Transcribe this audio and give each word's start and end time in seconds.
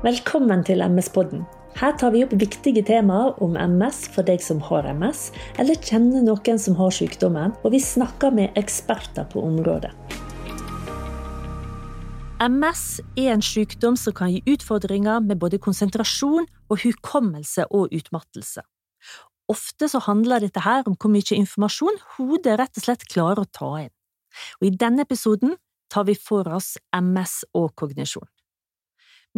Velkommen 0.00 0.62
til 0.64 0.80
MS-podden. 0.80 1.42
Her 1.76 1.92
tar 2.00 2.14
vi 2.14 2.22
opp 2.24 2.30
viktige 2.40 2.80
temaer 2.88 3.34
om 3.44 3.52
MS 3.52 3.98
for 4.14 4.24
deg 4.24 4.40
som 4.40 4.62
har 4.64 4.86
MS, 4.88 5.26
eller 5.60 5.76
kjenner 5.76 6.24
noen 6.24 6.62
som 6.62 6.78
har 6.78 6.94
sykdommen, 6.96 7.52
og 7.60 7.74
vi 7.74 7.82
snakker 7.84 8.32
med 8.32 8.56
eksperter 8.56 9.28
på 9.28 9.42
området. 9.44 9.90
MS 12.40 12.86
er 13.20 13.34
en 13.34 13.44
sykdom 13.44 14.00
som 14.00 14.16
kan 14.16 14.32
gi 14.32 14.40
utfordringer 14.48 15.20
med 15.20 15.36
både 15.44 15.60
konsentrasjon 15.60 16.48
og 16.48 16.80
hukommelse 16.80 17.68
og 17.68 17.92
utmattelse. 17.92 18.64
Ofte 19.52 19.92
så 19.92 20.00
handler 20.08 20.40
dette 20.40 20.64
her 20.64 20.88
om 20.88 20.96
hvor 20.96 21.12
mye 21.12 21.42
informasjon 21.42 22.00
hodet 22.16 22.56
rett 22.56 22.72
og 22.72 22.88
slett 22.88 23.04
klarer 23.04 23.44
å 23.44 23.52
ta 23.52 23.74
inn. 23.84 23.94
Og 24.62 24.72
I 24.72 24.76
denne 24.80 25.04
episoden 25.04 25.58
tar 25.92 26.08
vi 26.08 26.16
for 26.16 26.48
oss 26.48 26.78
MS 26.88 27.42
og 27.52 27.74
kognisjon. 27.76 28.30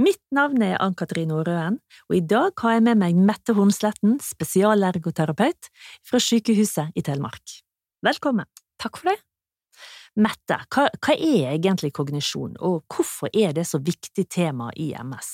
Mitt 0.00 0.22
navn 0.32 0.62
er 0.64 0.78
Ann-Katrin 0.80 1.34
Aarøen, 1.36 1.74
og 2.08 2.14
i 2.16 2.22
dag 2.24 2.56
har 2.62 2.78
jeg 2.78 2.84
med 2.86 2.96
meg 3.02 3.18
Mette 3.28 3.52
Hornsletten, 3.52 4.14
spesialergoterapeut 4.24 5.68
fra 6.08 6.20
Sykehuset 6.22 6.96
i 6.96 7.04
Telemark. 7.04 7.58
Velkommen. 8.00 8.48
Takk 8.80 8.96
for 8.96 9.12
det. 9.12 9.18
Mette, 10.16 10.58
hva, 10.72 10.86
hva 10.96 11.16
er 11.16 11.52
egentlig 11.58 11.92
kognisjon, 11.92 12.56
og 12.64 12.86
hvorfor 12.88 13.28
er 13.36 13.52
det 13.56 13.66
så 13.68 13.82
viktig 13.84 14.24
tema 14.32 14.70
i 14.80 14.94
MS? 14.96 15.30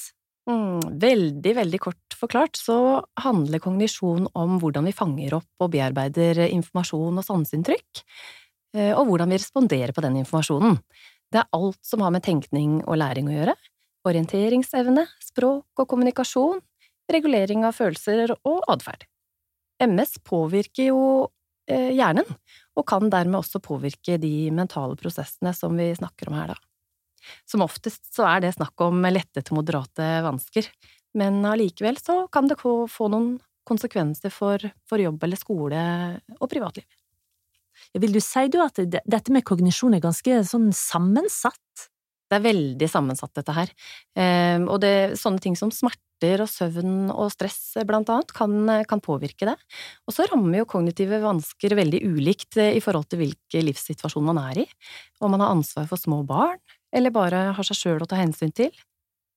Mm, 0.51 0.99
veldig, 1.07 1.55
veldig 1.63 1.83
kort 1.87 2.19
forklart 2.19 2.59
så 2.59 2.99
handler 3.23 3.63
kognisjon 3.63 4.27
om 4.35 4.59
hvordan 4.59 4.91
vi 4.91 4.97
fanger 4.97 5.39
opp 5.39 5.63
og 5.63 5.71
bearbeider 5.77 6.49
informasjon 6.49 7.23
og 7.23 7.31
sanseinntrykk, 7.31 8.07
eh, 8.75 8.91
og 8.91 9.07
hvordan 9.07 9.31
vi 9.31 9.39
responderer 9.39 9.95
på 9.95 10.03
den 10.03 10.19
informasjonen. 10.25 10.81
Det 11.31 11.45
er 11.45 11.51
alt 11.55 11.83
som 11.87 12.03
har 12.03 12.11
med 12.11 12.27
tenkning 12.27 12.81
og 12.89 12.99
læring 12.99 13.31
å 13.31 13.39
gjøre. 13.39 13.61
Orienteringsevne, 14.09 15.05
språk 15.23 15.83
og 15.83 15.89
kommunikasjon, 15.91 16.61
regulering 17.13 17.65
av 17.69 17.77
følelser 17.77 18.35
og 18.39 18.63
atferd. 18.71 19.05
MS 19.85 20.19
påvirker 20.27 20.91
jo 20.91 21.03
eh, 21.71 21.93
hjernen, 21.95 22.27
og 22.79 22.87
kan 22.89 23.11
dermed 23.13 23.41
også 23.41 23.61
påvirke 23.63 24.19
de 24.21 24.51
mentale 24.55 24.99
prosessene 24.99 25.53
som 25.57 25.77
vi 25.79 25.91
snakker 25.99 26.31
om 26.31 26.39
her, 26.39 26.55
da. 26.55 26.59
Som 27.49 27.65
oftest 27.65 28.09
så 28.15 28.25
er 28.29 28.45
det 28.45 28.55
snakk 28.55 28.79
om 28.87 29.03
lette 29.11 29.43
til 29.43 29.59
moderate 29.59 30.07
vansker, 30.25 30.69
men 31.19 31.43
allikevel 31.47 31.99
så 32.01 32.23
kan 32.33 32.49
det 32.49 32.61
få 32.63 33.11
noen 33.11 33.37
konsekvenser 33.69 34.33
for, 34.33 34.63
for 34.89 35.03
jobb 35.03 35.25
eller 35.27 35.41
skole 35.41 35.83
og 36.39 36.49
privatliv. 36.49 36.87
Vil 37.99 38.15
du 38.15 38.21
si 38.23 38.47
du 38.51 38.59
at 38.63 38.81
dette 38.89 39.35
med 39.35 39.47
kognisjon 39.47 39.97
er 39.97 40.03
ganske 40.03 40.41
sånn 40.49 40.71
sammensatt? 40.75 41.89
Det 42.29 42.37
er 42.37 42.45
veldig 42.45 42.89
sammensatt, 42.91 43.33
dette 43.39 43.55
her. 43.57 43.73
Ehm, 44.21 44.67
og 44.69 44.83
det, 44.85 45.17
sånne 45.21 45.41
ting 45.41 45.57
som 45.57 45.73
smerter 45.73 46.43
og 46.45 46.51
søvn 46.51 47.09
og 47.15 47.31
stress, 47.33 47.79
blant 47.89 48.11
annet, 48.13 48.35
kan, 48.37 48.53
kan 48.91 49.01
påvirke 49.05 49.49
det. 49.49 49.57
Og 50.05 50.17
så 50.17 50.27
rammer 50.29 50.61
jo 50.61 50.69
kognitive 50.69 51.23
vansker 51.25 51.77
veldig 51.79 52.03
ulikt 52.05 52.61
eh, 52.61 52.75
i 52.77 52.85
forhold 52.85 53.09
til 53.09 53.23
hvilken 53.23 53.67
livssituasjon 53.71 54.29
man 54.29 54.43
er 54.43 54.65
i. 54.65 54.69
Om 55.25 55.37
man 55.37 55.47
har 55.47 55.57
ansvar 55.57 55.89
for 55.89 56.01
små 56.01 56.21
barn, 56.29 56.61
eller 56.93 57.15
bare 57.15 57.49
har 57.57 57.69
seg 57.69 57.81
sjøl 57.81 58.05
å 58.05 58.11
ta 58.11 58.21
hensyn 58.21 58.53
til. 58.53 58.73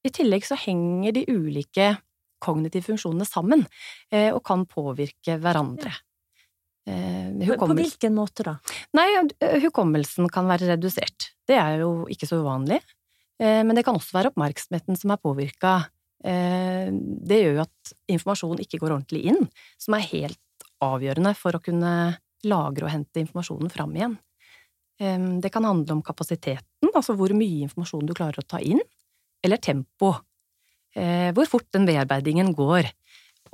I 0.03 0.12
tillegg 0.12 0.44
så 0.47 0.58
henger 0.59 1.16
de 1.16 1.28
ulike 1.30 1.94
kognitive 2.42 2.89
funksjonene 2.89 3.28
sammen, 3.28 3.67
eh, 4.12 4.31
og 4.34 4.44
kan 4.44 4.66
påvirke 4.67 5.38
hverandre. 5.39 5.94
Eh, 6.92 7.58
på 7.58 7.70
hvilken 7.78 8.16
måte 8.16 8.45
da? 8.47 8.56
Nei, 8.97 9.08
hukommelsen 9.64 10.30
kan 10.31 10.50
være 10.50 10.73
redusert. 10.73 11.31
Det 11.47 11.58
er 11.58 11.81
jo 11.84 12.06
ikke 12.11 12.30
så 12.30 12.42
uvanlig. 12.44 12.81
Eh, 13.42 13.61
men 13.66 13.78
det 13.78 13.86
kan 13.88 13.97
også 13.97 14.17
være 14.17 14.34
oppmerksomheten 14.34 15.00
som 15.00 15.16
er 15.16 15.22
påvirka. 15.22 15.80
Det 16.22 17.38
gjør 17.42 17.56
jo 17.56 17.62
at 17.64 17.92
informasjon 18.14 18.59
ikke 18.62 18.78
går 18.78 18.94
ordentlig 18.94 19.23
inn, 19.31 19.47
som 19.81 19.95
er 19.97 20.03
helt 20.12 20.67
avgjørende 20.86 21.31
for 21.34 21.58
å 21.58 21.62
kunne 21.66 21.94
lagre 22.46 22.85
og 22.85 22.91
hente 22.94 23.23
informasjonen 23.23 23.72
fram 23.73 23.96
igjen. 23.97 24.13
Det 25.41 25.50
kan 25.50 25.66
handle 25.66 25.96
om 25.97 26.03
kapasiteten, 26.06 26.91
altså 26.91 27.16
hvor 27.18 27.34
mye 27.34 27.66
informasjon 27.66 28.06
du 28.06 28.13
klarer 28.13 28.38
å 28.38 28.46
ta 28.46 28.62
inn, 28.62 28.84
eller 29.41 29.58
tempo, 29.58 30.13
eh, 30.94 31.31
hvor 31.34 31.50
fort 31.50 31.68
den 31.73 31.88
bearbeidingen 31.90 32.53
går. 32.53 32.90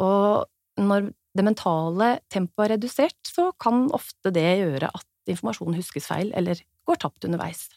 Og 0.03 0.43
når 0.83 1.11
det 1.35 1.45
mentale 1.45 2.17
tempoet 2.33 2.67
er 2.67 2.75
redusert, 2.75 3.19
så 3.27 3.51
kan 3.61 3.87
ofte 3.95 4.31
det 4.33 4.47
gjøre 4.61 4.91
at 4.93 5.07
informasjonen 5.31 5.77
huskes 5.77 6.07
feil 6.07 6.31
eller 6.37 6.61
går 6.87 7.01
tapt 7.03 7.27
underveis. 7.27 7.67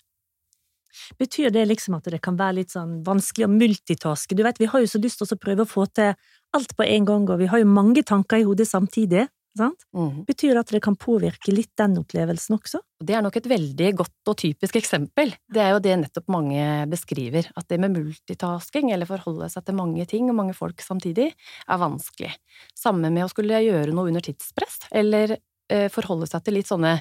Betyr 1.18 1.52
det 1.54 1.66
liksom 1.68 1.96
at 1.98 2.08
det 2.10 2.20
kan 2.22 2.38
være 2.38 2.60
litt 2.60 2.72
sånn 2.74 3.00
vanskelig 3.06 3.46
å 3.46 3.52
multitaske? 3.52 4.34
Du 4.34 4.42
vet, 4.46 4.58
vi 4.58 4.68
har 4.70 4.82
jo 4.82 4.90
så 4.90 5.00
lyst 5.02 5.22
til 5.22 5.36
å 5.36 5.40
prøve 5.40 5.66
å 5.66 5.70
få 5.70 5.86
til 5.94 6.14
alt 6.56 6.74
på 6.76 6.86
en 6.86 7.06
gang, 7.06 7.28
og 7.30 7.38
vi 7.42 7.50
har 7.50 7.62
jo 7.62 7.68
mange 7.70 8.02
tanker 8.06 8.42
i 8.42 8.46
hodet 8.46 8.66
samtidig. 8.70 9.28
Mm. 9.58 10.22
Betyr 10.28 10.54
det 10.54 10.62
at 10.62 10.72
det 10.72 10.80
kan 10.84 10.96
påvirke 10.98 11.52
litt 11.52 11.72
den 11.78 11.96
opplevelsen 11.98 12.54
også? 12.56 12.80
Det 13.02 13.16
er 13.16 13.24
nok 13.24 13.36
et 13.40 13.48
veldig 13.50 13.88
godt 13.98 14.30
og 14.30 14.36
typisk 14.38 14.78
eksempel. 14.78 15.32
Det 15.50 15.62
er 15.64 15.74
jo 15.74 15.82
det 15.82 15.96
nettopp 16.04 16.30
mange 16.30 16.62
beskriver, 16.90 17.48
at 17.58 17.66
det 17.68 17.80
med 17.82 17.96
multitasking, 17.96 18.92
eller 18.94 19.10
forholde 19.10 19.50
seg 19.50 19.66
til 19.66 19.78
mange 19.80 20.06
ting 20.10 20.30
og 20.30 20.38
mange 20.38 20.54
folk 20.56 20.84
samtidig, 20.84 21.32
er 21.66 21.82
vanskelig. 21.82 22.32
Samme 22.78 23.10
med 23.10 23.26
å 23.26 23.32
skulle 23.32 23.62
gjøre 23.64 23.94
noe 23.96 24.12
under 24.12 24.24
tidspress, 24.24 24.84
eller 25.02 25.34
eh, 25.36 25.88
forholde 25.92 26.30
seg 26.30 26.46
til 26.46 26.58
litt 26.60 26.70
sånne 26.70 27.00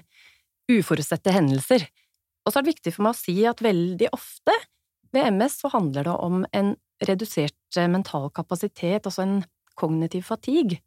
uforutsette 0.70 1.34
hendelser. 1.34 1.86
Og 2.46 2.52
så 2.52 2.60
er 2.60 2.66
det 2.66 2.76
viktig 2.76 2.96
for 2.96 3.06
meg 3.06 3.14
å 3.14 3.22
si 3.22 3.38
at 3.46 3.62
veldig 3.62 4.10
ofte 4.16 4.58
ved 5.14 5.32
MS 5.36 5.62
så 5.64 5.72
handler 5.74 6.06
det 6.06 6.18
om 6.18 6.44
en 6.56 6.76
redusert 7.06 7.78
eh, 7.78 7.90
mental 7.90 8.30
kapasitet, 8.34 9.06
altså 9.06 9.26
en 9.26 9.40
kognitiv 9.80 10.26
fatigue 10.28 10.82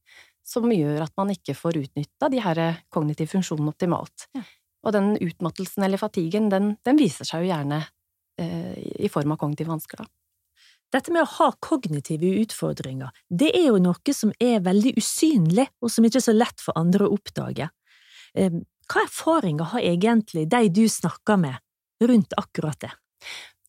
som 0.46 0.70
gjør 0.72 1.04
at 1.04 1.14
man 1.18 1.30
ikke 1.32 1.54
får 1.56 1.78
utnytta 1.84 2.28
de 2.32 2.40
her 2.42 2.60
kognitive 2.92 3.30
funksjonene 3.30 3.72
optimalt. 3.72 4.26
Ja. 4.36 4.42
Og 4.82 4.94
den 4.96 5.12
utmattelsen 5.22 5.86
eller 5.86 6.00
fatiguen, 6.00 6.48
den, 6.50 6.74
den 6.82 6.98
viser 6.98 7.28
seg 7.28 7.44
jo 7.44 7.52
gjerne 7.52 7.84
eh, 8.42 8.74
i 9.06 9.10
form 9.12 9.34
av 9.34 9.40
kognitive 9.42 9.70
vansker, 9.70 10.02
da. 10.02 10.10
Dette 10.92 11.12
med 11.14 11.24
å 11.24 11.30
ha 11.38 11.46
kognitive 11.64 12.34
utfordringer, 12.42 13.14
det 13.32 13.48
er 13.56 13.70
jo 13.70 13.78
noe 13.80 14.12
som 14.12 14.34
er 14.42 14.58
veldig 14.60 14.92
usynlig, 15.00 15.64
og 15.80 15.88
som 15.92 16.04
ikke 16.04 16.20
er 16.20 16.26
så 16.26 16.34
lett 16.36 16.60
for 16.60 16.76
andre 16.76 17.06
å 17.06 17.14
oppdage. 17.14 17.70
Eh, 18.36 18.58
hva 18.92 19.06
erfaringer 19.06 19.70
har 19.72 19.86
egentlig 19.88 20.44
de 20.52 20.68
du 20.68 20.84
snakker 20.90 21.40
med 21.40 21.56
rundt 22.04 22.36
akkurat 22.36 22.80
det? 22.82 22.92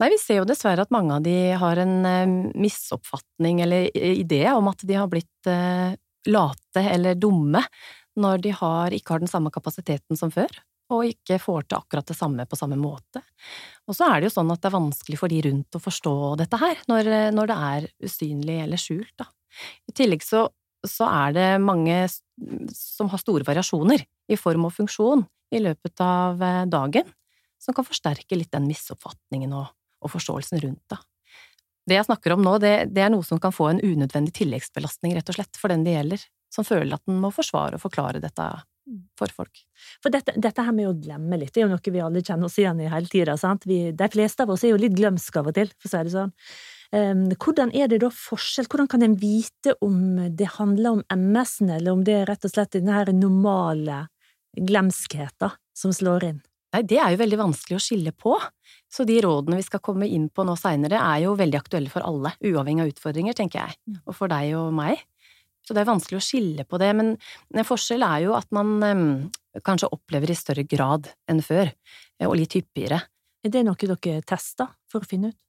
Nei, 0.02 0.10
vi 0.10 0.18
ser 0.20 0.42
jo 0.42 0.48
dessverre 0.50 0.84
at 0.84 0.92
mange 0.92 1.16
av 1.16 1.24
de 1.24 1.36
har 1.62 1.80
en 1.80 1.96
eh, 2.10 2.36
misoppfatning 2.60 3.62
eller 3.64 3.88
idé 3.94 4.44
om 4.52 4.68
at 4.72 4.84
de 4.84 4.98
har 4.98 5.08
blitt 5.08 5.48
eh, 5.48 5.94
late 6.30 6.84
eller 6.90 7.18
dumme 7.20 7.64
når 8.20 8.44
de 8.44 8.54
har, 8.54 8.94
ikke 8.94 9.16
har 9.16 9.24
den 9.24 9.32
samme 9.32 9.52
kapasiteten 9.54 10.18
som 10.20 10.32
før, 10.34 10.52
og 10.94 11.08
ikke 11.08 11.40
får 11.42 11.66
til 11.66 11.80
akkurat 11.80 12.10
det 12.10 12.18
samme 12.18 12.46
på 12.46 12.60
samme 12.60 12.78
måte. 12.78 13.24
Og 13.90 13.98
så 13.98 14.10
er 14.10 14.22
det 14.22 14.30
jo 14.30 14.36
sånn 14.36 14.52
at 14.54 14.62
det 14.62 14.70
er 14.70 14.76
vanskelig 14.76 15.20
for 15.20 15.34
de 15.34 15.40
rundt 15.48 15.78
å 15.78 15.82
forstå 15.82 16.16
dette 16.44 16.60
her, 16.62 16.84
når, 16.92 17.10
når 17.34 17.50
det 17.50 17.58
er 17.70 17.88
usynlig 18.06 18.60
eller 18.66 18.82
skjult, 18.82 19.14
da. 19.20 19.30
I 19.90 19.94
tillegg 19.94 20.26
så, 20.26 20.48
så 20.86 21.08
er 21.10 21.34
det 21.36 21.48
mange 21.62 21.98
som 22.74 23.10
har 23.12 23.22
store 23.22 23.46
variasjoner 23.48 24.04
i 24.34 24.38
form 24.40 24.68
og 24.70 24.74
funksjon 24.76 25.26
i 25.54 25.62
løpet 25.62 26.02
av 26.02 26.42
eh, 26.42 26.64
dagen, 26.70 27.10
som 27.62 27.76
kan 27.78 27.86
forsterke 27.86 28.38
litt 28.38 28.52
den 28.54 28.66
misoppfatningen 28.68 29.54
og, 29.56 29.70
og 30.04 30.14
forståelsen 30.16 30.62
rundt, 30.64 30.84
da. 30.92 31.00
Det 31.90 31.98
jeg 31.98 32.08
snakker 32.08 32.36
om 32.36 32.44
nå, 32.46 32.58
det, 32.64 32.74
det, 32.96 33.02
er 33.04 33.12
noe 33.12 33.26
som 33.28 33.40
kan 33.44 33.54
få 33.56 33.70
en 33.72 33.82
unødvendig 33.84 34.34
tilleggsbelastning, 34.38 35.16
rett 35.18 35.32
og 35.32 35.40
slett, 35.40 35.60
for 35.60 35.74
den 35.74 35.84
det 35.84 35.98
gjelder, 35.98 36.28
som 36.54 36.68
føler 36.68 36.96
at 36.96 37.04
den 37.10 37.20
må 37.20 37.34
forsvare 37.34 37.80
og 37.80 37.84
forklare 37.84 38.22
dette 38.24 38.46
for 39.20 39.32
folk. 39.32 39.64
For 40.04 40.14
dette, 40.14 40.36
dette, 40.36 40.64
her 40.64 40.76
med 40.76 40.90
å 40.90 40.96
glemme 40.98 41.40
litt, 41.40 41.54
det 41.56 41.62
er 41.64 41.68
jo 41.68 41.74
noe 41.74 41.94
vi 41.96 42.04
alle 42.04 42.24
kjenner 42.24 42.50
oss 42.50 42.60
igjen 42.60 42.82
i 42.84 42.92
hele 42.92 43.10
tida, 43.12 43.36
de 43.66 44.10
fleste 44.12 44.44
av 44.44 44.54
oss 44.54 44.64
er 44.64 44.74
jo 44.74 44.80
litt 44.82 44.96
glømske 44.98 45.40
av 45.40 45.52
og 45.52 45.58
til, 45.58 45.72
for 45.80 45.90
å 45.90 45.94
si 45.94 46.08
det 46.08 46.16
sånn. 46.16 46.34
Um, 46.94 47.24
hvordan 47.42 47.72
er 47.74 47.90
det 47.90 48.04
da 48.04 48.12
forskjell, 48.14 48.68
hvordan 48.70 48.90
kan 48.92 49.06
en 49.06 49.16
vite 49.18 49.74
om 49.82 50.20
det 50.30 50.52
handler 50.60 51.00
om 51.00 51.04
MS-en, 51.10 51.72
eller 51.74 51.96
om 51.96 52.04
det 52.06 52.20
er 52.20 52.28
rett 52.30 52.46
og 52.46 52.54
slett 52.54 52.76
denne 52.76 52.94
her 53.00 53.10
normale 53.18 54.04
glemskheten 54.54 55.56
som 55.74 55.96
slår 55.96 56.28
inn? 56.30 56.44
Nei, 56.74 56.82
det 56.90 56.98
er 56.98 57.14
jo 57.14 57.22
veldig 57.22 57.38
vanskelig 57.38 57.78
å 57.78 57.84
skille 57.84 58.14
på. 58.18 58.34
Så 58.94 59.06
de 59.10 59.20
rådene 59.22 59.60
vi 59.60 59.66
skal 59.66 59.82
komme 59.84 60.08
inn 60.10 60.28
på 60.34 60.46
nå 60.46 60.56
seinere, 60.58 61.00
er 61.02 61.24
jo 61.26 61.38
veldig 61.38 61.60
aktuelle 61.60 61.92
for 61.94 62.06
alle, 62.06 62.34
uavhengig 62.46 62.86
av 62.86 62.94
utfordringer, 62.94 63.38
tenker 63.38 63.62
jeg, 63.62 63.78
mm. 63.90 64.00
og 64.06 64.18
for 64.18 64.34
deg 64.34 64.54
og 64.58 64.74
meg. 64.78 65.02
Så 65.64 65.76
det 65.76 65.84
er 65.84 65.90
vanskelig 65.90 66.20
å 66.20 66.26
skille 66.26 66.66
på 66.68 66.80
det, 66.82 66.90
men 66.98 67.14
en 67.16 67.68
forskjell 67.68 68.04
er 68.06 68.26
jo 68.26 68.34
at 68.36 68.50
man 68.56 68.74
um, 68.84 69.06
kanskje 69.64 69.92
opplever 69.96 70.34
i 70.34 70.38
større 70.38 70.66
grad 70.68 71.08
enn 71.32 71.40
før, 71.46 71.72
eh, 72.20 72.28
og 72.28 72.36
litt 72.38 72.58
hyppigere. 72.58 73.00
Er 73.44 73.54
det 73.54 73.64
noe 73.68 73.78
dere 73.80 74.26
tester 74.28 74.74
for 74.92 75.04
å 75.04 75.10
finne 75.10 75.32
ut? 75.32 75.40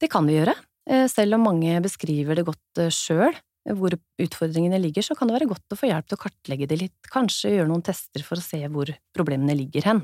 Det 0.00 0.08
kan 0.12 0.28
vi 0.28 0.38
gjøre. 0.38 0.54
Eh, 0.88 1.08
selv 1.10 1.36
om 1.38 1.48
mange 1.48 1.74
beskriver 1.84 2.38
det 2.38 2.46
godt 2.46 2.84
sjøl, 2.94 3.34
hvor 3.72 3.96
utfordringene 4.20 4.78
ligger, 4.80 5.04
så 5.04 5.16
kan 5.16 5.28
det 5.28 5.38
være 5.38 5.48
godt 5.48 5.72
å 5.72 5.78
få 5.78 5.88
hjelp 5.88 6.08
til 6.08 6.18
å 6.18 6.22
kartlegge 6.26 6.68
det 6.68 6.80
litt, 6.82 6.98
kanskje 7.12 7.54
gjøre 7.54 7.70
noen 7.70 7.84
tester 7.84 8.24
for 8.26 8.36
å 8.36 8.44
se 8.44 8.60
hvor 8.68 8.92
problemene 9.16 9.56
ligger 9.56 9.88
hen. 9.88 10.02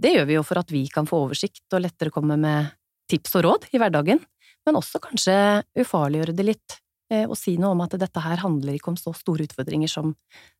Det 0.00 0.14
gjør 0.14 0.28
vi 0.28 0.36
jo 0.38 0.44
for 0.46 0.60
at 0.60 0.70
vi 0.72 0.84
kan 0.92 1.08
få 1.08 1.24
oversikt 1.26 1.76
og 1.76 1.82
lettere 1.84 2.12
komme 2.14 2.38
med 2.40 2.70
tips 3.10 3.34
og 3.36 3.44
råd 3.46 3.66
i 3.74 3.80
hverdagen, 3.80 4.20
men 4.66 4.78
også 4.78 5.00
kanskje 5.02 5.34
ufarliggjøre 5.80 6.36
det 6.36 6.46
litt, 6.46 6.76
eh, 7.12 7.26
og 7.26 7.36
si 7.38 7.56
noe 7.60 7.74
om 7.74 7.82
at 7.84 7.98
dette 8.00 8.22
her 8.24 8.40
handler 8.40 8.76
ikke 8.76 8.94
om 8.94 9.00
så 9.00 9.12
store 9.16 9.48
utfordringer 9.48 9.90
som, 9.90 10.14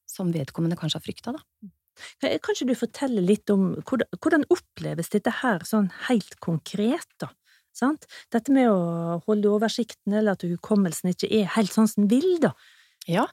som 0.09 0.33
vedkommende 0.35 0.77
kanskje 0.81 1.01
har 1.01 1.07
frykta, 1.07 1.37
da. 1.37 1.71
Kan 2.21 2.55
ikke 2.55 2.69
du 2.69 2.77
fortelle 2.79 3.21
litt 3.25 3.51
om 3.53 3.75
hvordan 3.85 4.47
oppleves 4.53 5.11
dette 5.13 5.33
her 5.43 5.65
sånn 5.69 5.91
helt 6.07 6.39
konkret, 6.41 7.09
da? 7.21 7.29
Sant? 7.77 8.07
Dette 8.33 8.53
med 8.53 8.69
å 8.73 9.21
holde 9.29 9.53
oversikten, 9.53 10.17
eller 10.17 10.35
at 10.35 10.45
hukommelsen 10.45 11.13
ikke 11.13 11.31
er 11.41 11.53
helt 11.57 11.73
sånn 11.73 11.89
som 11.91 12.09
den 12.09 12.13
vil, 12.13 12.41
da. 12.43 12.55
Ja, 13.09 13.27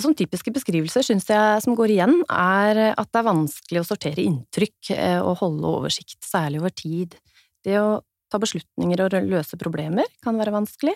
Sånn 0.00 0.16
typiske 0.16 0.52
beskrivelser 0.54 1.04
syns 1.04 1.26
jeg 1.28 1.62
som 1.64 1.76
går 1.76 1.92
igjen, 1.92 2.20
er 2.32 2.80
at 2.94 3.10
det 3.10 3.20
er 3.20 3.26
vanskelig 3.26 3.82
å 3.82 3.88
sortere 3.88 4.24
inntrykk 4.24 4.92
eh, 4.94 5.18
og 5.20 5.40
holde 5.42 5.72
oversikt, 5.80 6.20
særlig 6.24 6.62
over 6.62 6.72
tid. 6.72 7.16
Det 7.64 7.76
å 7.80 8.00
ta 8.30 8.40
beslutninger 8.40 9.02
og 9.04 9.16
løse 9.26 9.58
problemer 9.60 10.08
kan 10.24 10.38
være 10.40 10.54
vanskelig. 10.54 10.94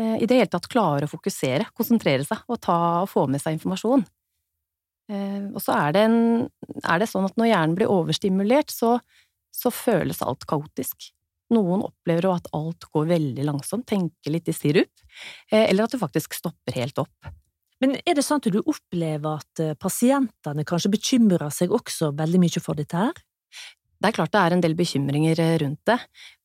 Eh, 0.00 0.16
I 0.24 0.26
det 0.26 0.40
hele 0.40 0.50
tatt 0.50 0.68
klare 0.72 1.06
å 1.06 1.12
fokusere, 1.12 1.68
konsentrere 1.76 2.26
seg 2.26 2.42
og 2.50 2.60
ta 2.66 2.78
og 3.04 3.10
få 3.12 3.26
med 3.30 3.42
seg 3.42 3.60
informasjon. 3.60 4.02
Eh, 5.12 5.46
og 5.52 5.60
så 5.62 5.76
er 5.76 6.00
er 6.02 6.98
det 6.98 7.10
sånn 7.12 7.28
at 7.28 7.38
når 7.38 7.52
hjernen 7.52 7.78
blir 7.78 7.92
overstimulert, 7.92 8.74
så, 8.74 8.96
så 9.54 9.70
føles 9.70 10.24
alt 10.24 10.48
kaotisk. 10.50 11.12
Noen 11.54 11.84
opplever 11.86 12.26
at 12.32 12.50
alt 12.56 12.88
går 12.90 13.06
veldig 13.12 13.44
langsomt, 13.46 13.86
tenker 13.86 14.34
litt 14.34 14.48
i 14.50 14.56
sirup, 14.56 14.90
eller 15.54 15.84
at 15.84 15.92
det 15.94 16.00
faktisk 16.02 16.34
stopper 16.34 16.74
helt 16.74 16.98
opp. 16.98 17.28
Men 17.82 17.96
er 18.08 18.16
det 18.16 18.24
sånn 18.24 18.40
at 18.40 18.48
du 18.52 18.60
opplever 18.62 19.40
at 19.40 19.62
eh, 19.62 19.76
pasientene 19.78 20.64
kanskje 20.68 20.92
bekymrer 20.94 21.50
seg 21.52 21.74
også 21.76 22.12
veldig 22.16 22.40
mye 22.40 22.62
for 22.62 22.78
dette 22.78 23.00
her? 23.00 23.16
Det 23.96 24.10
er 24.10 24.16
klart 24.16 24.32
det 24.34 24.42
er 24.42 24.54
en 24.56 24.62
del 24.64 24.76
bekymringer 24.76 25.40
eh, 25.40 25.56
rundt 25.62 25.82
det, 25.88 25.98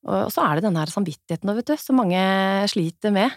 og 0.07 0.31
så 0.33 0.44
er 0.45 0.57
det 0.57 0.66
denne 0.68 0.83
her 0.83 0.92
samvittigheten 0.92 1.54
vet 1.56 1.72
du, 1.72 1.75
som 1.80 2.00
mange 2.00 2.22
sliter 2.72 3.16
med. 3.16 3.36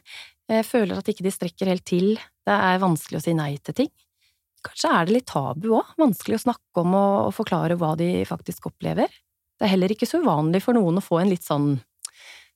Jeg 0.51 0.67
føler 0.69 0.99
at 0.99 1.09
ikke 1.09 1.25
de 1.25 1.33
strekker 1.33 1.71
helt 1.71 1.87
til, 1.89 2.17
det 2.45 2.57
er 2.71 2.83
vanskelig 2.83 3.21
å 3.21 3.25
si 3.25 3.35
nei 3.37 3.55
til 3.65 3.79
ting. 3.79 3.93
Kanskje 4.65 4.91
er 4.97 5.07
det 5.07 5.17
litt 5.19 5.29
tabu 5.29 5.71
òg, 5.77 5.95
vanskelig 6.01 6.39
å 6.39 6.45
snakke 6.47 6.85
om 6.85 6.95
og 6.97 7.35
forklare 7.37 7.77
hva 7.81 7.93
de 8.01 8.11
faktisk 8.29 8.71
opplever. 8.71 9.11
Det 9.55 9.67
er 9.67 9.75
heller 9.75 9.93
ikke 9.93 10.09
så 10.09 10.23
uvanlig 10.23 10.63
for 10.65 10.77
noen 10.77 10.99
å 10.99 11.05
få 11.05 11.21
en 11.21 11.31
litt 11.31 11.45
sånn 11.45 11.77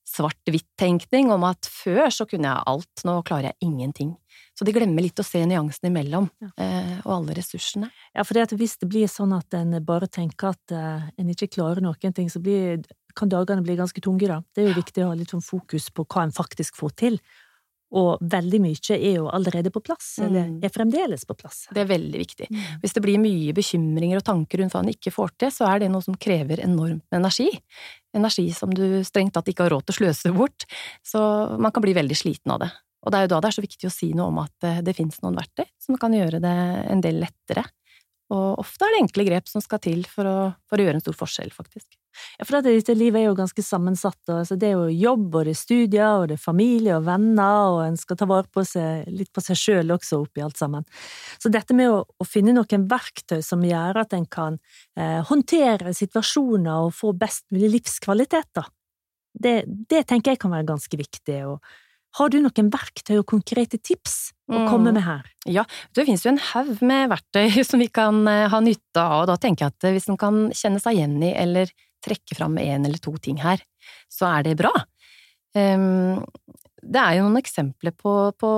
svart-hvitt-tenkning 0.09 1.29
om 1.35 1.45
at 1.49 1.69
før 1.69 2.09
så 2.15 2.25
kunne 2.29 2.49
jeg 2.49 2.69
alt, 2.73 3.05
nå 3.05 3.19
klarer 3.29 3.51
jeg 3.51 3.69
ingenting. 3.69 4.15
Så 4.59 4.67
de 4.67 4.75
glemmer 4.75 5.05
litt 5.05 5.21
å 5.23 5.27
se 5.27 5.39
nyansene 5.47 5.93
imellom, 5.93 6.25
ja. 6.43 6.49
eh, 6.59 6.95
og 7.05 7.13
alle 7.15 7.37
ressursene. 7.39 7.93
Ja, 8.11 8.25
for 8.27 8.35
det 8.35 8.59
hvis 8.59 8.75
det 8.81 8.89
blir 8.91 9.07
sånn 9.11 9.37
at 9.37 9.55
en 9.55 9.77
bare 9.87 10.09
tenker 10.11 10.51
at 10.51 10.75
eh, 10.75 11.05
en 11.15 11.31
ikke 11.31 11.47
klarer 11.61 11.85
noen 11.85 12.15
ting, 12.17 12.27
så 12.33 12.43
blir, 12.43 12.81
kan 13.15 13.31
dagene 13.31 13.63
bli 13.63 13.77
ganske 13.79 14.03
tunge, 14.03 14.27
da. 14.27 14.41
Det 14.51 14.65
er 14.65 14.73
jo 14.73 14.75
ja. 14.75 14.81
viktig 14.81 15.05
å 15.05 15.13
ha 15.13 15.19
litt 15.21 15.31
sånn 15.31 15.47
fokus 15.47 15.87
på 15.95 16.03
hva 16.09 16.27
en 16.27 16.35
faktisk 16.35 16.81
får 16.81 16.97
til, 17.05 17.21
og 17.89 18.25
veldig 18.35 18.59
mye 18.61 18.97
er 18.99 19.15
jo 19.15 19.29
allerede 19.33 19.71
på 19.73 19.81
plass, 19.81 20.11
eller 20.21 20.51
mm. 20.51 20.57
er 20.67 20.73
fremdeles 20.75 21.23
på 21.25 21.37
plass. 21.39 21.63
Det 21.73 21.85
er 21.85 21.89
veldig 21.89 22.21
viktig. 22.21 22.49
Mm. 22.51 22.67
Hvis 22.83 22.99
det 22.99 23.03
blir 23.05 23.23
mye 23.23 23.55
bekymringer 23.57 24.21
og 24.21 24.27
tanker 24.27 24.61
rundt 24.61 24.75
hva 24.75 24.83
en 24.83 24.91
ikke 24.93 25.15
får 25.15 25.33
til, 25.39 25.55
så 25.55 25.71
er 25.71 25.85
det 25.85 25.93
noe 25.95 26.05
som 26.05 26.19
krever 26.19 26.61
enormt 26.67 27.07
med 27.07 27.21
energi. 27.23 27.49
Energi 28.19 28.51
som 28.57 28.75
du 28.75 29.01
strengt 29.09 29.39
tatt 29.39 29.49
ikke 29.49 29.69
har 29.69 29.73
råd 29.77 29.87
til 29.87 29.97
å 29.97 30.01
sløse 30.03 30.35
bort. 30.37 30.69
Så 31.07 31.23
man 31.57 31.73
kan 31.73 31.87
bli 31.87 31.97
veldig 31.97 32.19
sliten 32.19 32.53
av 32.53 32.67
det. 32.67 32.71
Og 33.09 33.13
det 33.15 33.23
er 33.23 33.25
jo 33.25 33.33
da 33.33 33.41
det 33.41 33.49
er 33.49 33.57
så 33.57 33.65
viktig 33.65 33.89
å 33.89 33.95
si 33.95 34.11
noe 34.13 34.29
om 34.29 34.43
at 34.45 34.69
eh, 34.69 34.83
det 34.85 34.93
finnes 34.99 35.17
noen 35.25 35.39
verktøy 35.41 35.65
som 35.81 35.97
kan 35.97 36.13
gjøre 36.13 36.43
det 36.45 36.57
en 36.93 37.01
del 37.01 37.23
lettere. 37.25 37.65
Og 38.29 38.61
ofte 38.61 38.85
er 38.85 38.93
det 38.93 38.99
enkle 39.07 39.25
grep 39.25 39.47
som 39.49 39.63
skal 39.65 39.81
til 39.81 40.03
for 40.05 40.29
å, 40.29 40.37
for 40.69 40.77
å 40.77 40.85
gjøre 40.85 41.01
en 41.01 41.05
stor 41.07 41.17
forskjell, 41.17 41.49
faktisk. 41.55 41.87
Ja, 42.37 42.45
for 42.45 42.59
dette 42.61 42.93
livet 42.93 43.23
er 43.23 43.31
jo 43.31 43.39
ganske 43.39 43.65
sammensatt. 43.65 44.21
Altså 44.29 44.59
det 44.61 44.69
er 44.69 44.75
jo 44.77 44.91
jobb, 44.93 45.31
og 45.31 45.49
det 45.49 45.55
er 45.55 45.61
studier, 45.63 46.11
og 46.19 46.27
det 46.29 46.37
er 46.37 46.43
familie 46.43 46.99
og 46.99 47.07
venner, 47.09 47.71
og 47.73 47.81
en 47.87 47.97
skal 47.97 48.21
ta 48.21 48.29
vare 48.29 48.45
på 48.53 48.67
seg, 48.69 49.09
litt 49.09 49.33
på 49.33 49.47
seg 49.47 49.57
sjøl 49.63 49.97
også 49.97 50.21
oppi 50.27 50.45
alt 50.45 50.61
sammen. 50.61 50.85
Så 51.41 51.49
dette 51.55 51.77
med 51.79 51.89
å, 51.95 52.03
å, 52.05 52.29
finne 52.29 52.53
noen 52.53 52.85
verktøy 52.91 53.41
som 53.47 53.65
gjør 53.65 54.03
at 54.05 54.13
en 54.19 54.29
kan 54.29 54.61
eh, 55.01 55.23
håndtere 55.31 55.97
situasjoner 55.97 56.91
og 56.91 56.93
få 57.01 57.17
best 57.17 57.47
mulig 57.55 57.79
livskvalitet, 57.79 58.53
da, 58.61 58.69
det, 59.39 59.63
det, 59.89 60.05
tenker 60.11 60.35
jeg 60.35 60.43
kan 60.43 60.53
være 60.53 60.69
ganske 60.69 61.01
viktig. 61.01 61.43
og 61.49 61.63
har 62.17 62.31
du 62.33 62.39
noen 62.41 62.71
verktøy 62.73 63.19
og 63.19 63.27
konkrete 63.29 63.79
tips 63.79 64.33
å 64.49 64.63
komme 64.71 64.91
mm. 64.91 64.97
med 64.97 65.05
her? 65.05 65.27
Ja, 65.59 65.65
det 65.95 66.07
finnes 66.09 66.25
jo 66.25 66.33
en 66.33 66.41
haug 66.53 66.81
med 66.87 67.11
verktøy 67.13 67.61
som 67.69 67.83
vi 67.83 67.91
kan 67.93 68.23
eh, 68.31 68.47
ha 68.51 68.63
nytte 68.65 69.03
av, 69.03 69.23
og 69.23 69.29
da 69.31 69.37
tenker 69.41 69.67
jeg 69.67 69.77
at 69.77 69.91
hvis 69.97 70.09
en 70.13 70.21
kan 70.21 70.47
kjenne 70.57 70.81
seg 70.83 70.99
igjen 70.99 71.19
i 71.23 71.35
eller 71.37 71.73
trekke 72.05 72.39
fram 72.39 72.57
én 72.63 72.87
eller 72.87 73.03
to 73.03 73.13
ting 73.23 73.41
her, 73.43 73.61
så 74.13 74.31
er 74.31 74.47
det 74.47 74.59
bra. 74.61 74.73
Um, 75.57 76.23
det 76.79 77.01
er 77.01 77.17
jo 77.19 77.27
noen 77.27 77.41
eksempler 77.41 77.95
på, 77.97 78.13
på, 78.39 78.51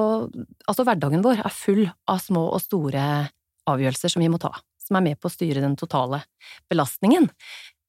Altså, 0.69 0.85
hverdagen 0.85 1.23
vår 1.25 1.41
er 1.41 1.55
full 1.55 1.87
av 2.11 2.21
små 2.23 2.51
og 2.53 2.61
store 2.63 3.05
avgjørelser 3.71 4.13
som 4.13 4.25
vi 4.25 4.31
må 4.33 4.41
ta, 4.43 4.53
som 4.83 4.99
er 4.99 5.07
med 5.09 5.21
på 5.21 5.31
å 5.31 5.33
styre 5.33 5.63
den 5.65 5.79
totale 5.81 6.23
belastningen. 6.71 7.31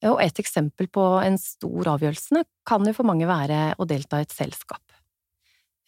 Og 0.09 0.21
et 0.23 0.39
eksempel 0.41 0.89
på 0.89 1.03
en 1.21 1.37
stor 1.41 1.91
avgjørelse 1.93 2.45
kan 2.67 2.87
jo 2.87 2.95
for 2.97 3.07
mange 3.07 3.27
være 3.29 3.75
å 3.77 3.87
delta 3.89 4.21
i 4.21 4.25
et 4.25 4.33
selskap. 4.33 4.81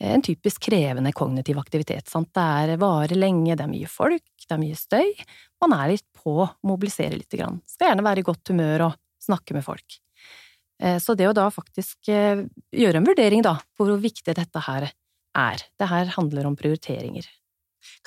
En 0.01 0.24
typisk 0.25 0.66
krevende 0.66 1.13
kognitiv 1.16 1.60
aktivitet, 1.62 2.10
sant. 2.10 2.31
Det 2.34 2.44
er 2.44 2.80
varer 2.81 3.16
lenge, 3.16 3.56
det 3.56 3.63
er 3.63 3.72
mye 3.72 3.90
folk, 3.90 4.25
det 4.42 4.56
er 4.56 4.62
mye 4.62 4.78
støy. 4.78 5.13
Man 5.63 5.75
er 5.78 5.94
litt 5.94 6.07
på, 6.18 6.42
mobiliserer 6.66 7.16
lite 7.19 7.40
grann. 7.40 7.62
Skal 7.69 7.92
gjerne 7.92 8.06
være 8.06 8.24
i 8.24 8.28
godt 8.28 8.51
humør 8.51 8.88
og 8.90 8.98
snakke 9.24 9.56
med 9.56 9.63
folk. 9.66 10.00
Eh, 10.81 10.98
så 11.00 11.16
det 11.16 11.30
å 11.30 11.36
da 11.38 11.48
faktisk 11.54 12.10
eh, 12.12 12.44
gjøre 12.74 13.00
en 13.00 13.07
vurdering 13.07 13.45
da, 13.45 13.56
på 13.78 13.88
hvor 13.88 14.01
viktig 14.01 14.36
dette 14.36 14.66
her 14.66 14.90
er, 14.90 15.63
det 15.80 15.90
her 15.90 16.12
handler 16.18 16.50
om 16.50 16.57
prioriteringer. 16.60 17.30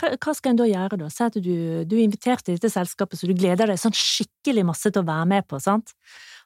Hva, 0.01 0.33
skal 0.33 0.55
en 0.55 0.61
da 0.61 0.67
gjøre, 0.69 0.99
da? 1.01 1.09
Si 1.13 1.25
at 1.25 1.37
du, 1.37 1.85
du 1.85 1.95
er 1.99 2.05
invitert 2.05 2.45
til 2.47 2.57
dette 2.57 2.71
selskapet, 2.73 3.19
så 3.19 3.29
du 3.29 3.37
gleder 3.37 3.69
deg 3.69 3.81
sånn 3.81 3.97
skikkelig 3.97 4.65
masse 4.69 4.89
til 4.89 5.03
å 5.03 5.09
være 5.09 5.29
med 5.35 5.47
på, 5.49 5.61
sant? 5.61 5.93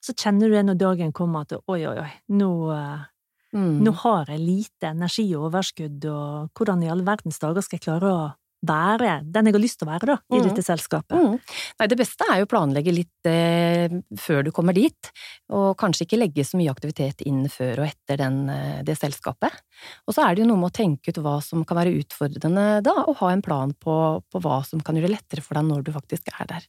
Så 0.02 0.14
kjenner 0.16 0.50
du 0.50 0.56
det 0.56 0.64
når 0.66 0.80
dagen 0.80 1.14
kommer 1.14 1.46
at 1.46 1.54
oi, 1.60 1.82
oi, 1.86 1.96
oi, 2.02 2.10
nå, 2.34 2.50
eh, 2.74 3.06
mm. 3.56 3.80
nå 3.84 3.94
har 4.02 4.30
jeg 4.32 4.42
lite 4.42 4.92
energi 4.92 5.26
og 5.36 5.48
overskudd, 5.50 6.04
og 6.10 6.52
hvordan 6.56 6.84
i 6.84 6.92
all 6.92 7.02
verdens 7.06 7.40
dager 7.42 7.64
skal 7.64 7.78
jeg 7.78 7.86
klare 7.88 8.12
å 8.12 8.20
være 8.60 9.20
den 9.24 9.48
jeg 9.48 9.54
har 9.56 9.62
lyst 9.62 9.78
til 9.80 9.88
å 9.88 9.90
være, 9.90 10.06
da, 10.10 10.16
i 10.36 10.40
mm. 10.40 10.46
dette 10.48 10.64
selskapet? 10.64 11.16
Mm. 11.16 11.36
Nei, 11.80 11.88
det 11.88 11.98
beste 12.00 12.26
er 12.28 12.40
jo 12.40 12.46
å 12.46 12.50
planlegge 12.50 12.94
litt 12.94 13.28
eh, 13.28 13.94
før 14.20 14.44
du 14.46 14.50
kommer 14.54 14.76
dit, 14.76 15.10
og 15.56 15.72
kanskje 15.80 16.06
ikke 16.06 16.20
legge 16.20 16.44
så 16.46 16.60
mye 16.60 16.72
aktivitet 16.72 17.24
inn 17.28 17.46
før 17.52 17.82
og 17.82 17.88
etter 17.88 18.20
den, 18.20 18.42
eh, 18.52 18.80
det 18.86 18.98
selskapet. 19.00 19.62
Og 20.06 20.16
så 20.16 20.26
er 20.26 20.36
det 20.36 20.44
jo 20.44 20.50
noe 20.50 20.60
med 20.60 20.72
å 20.72 20.78
tenke 20.80 21.12
ut 21.12 21.22
hva 21.24 21.38
som 21.44 21.64
kan 21.64 21.80
være 21.80 21.96
utfordrende 22.02 22.66
da, 22.84 22.96
og 23.06 23.20
ha 23.22 23.32
en 23.32 23.44
plan 23.44 23.72
på, 23.72 23.96
på 24.28 24.44
hva 24.44 24.60
som 24.68 24.84
kan 24.84 24.98
gjøre 24.98 25.08
det 25.08 25.16
lettere 25.16 25.46
for 25.46 25.56
deg 25.56 25.70
når 25.70 25.86
du 25.86 25.94
faktisk 25.96 26.32
er 26.36 26.52
der. 26.52 26.68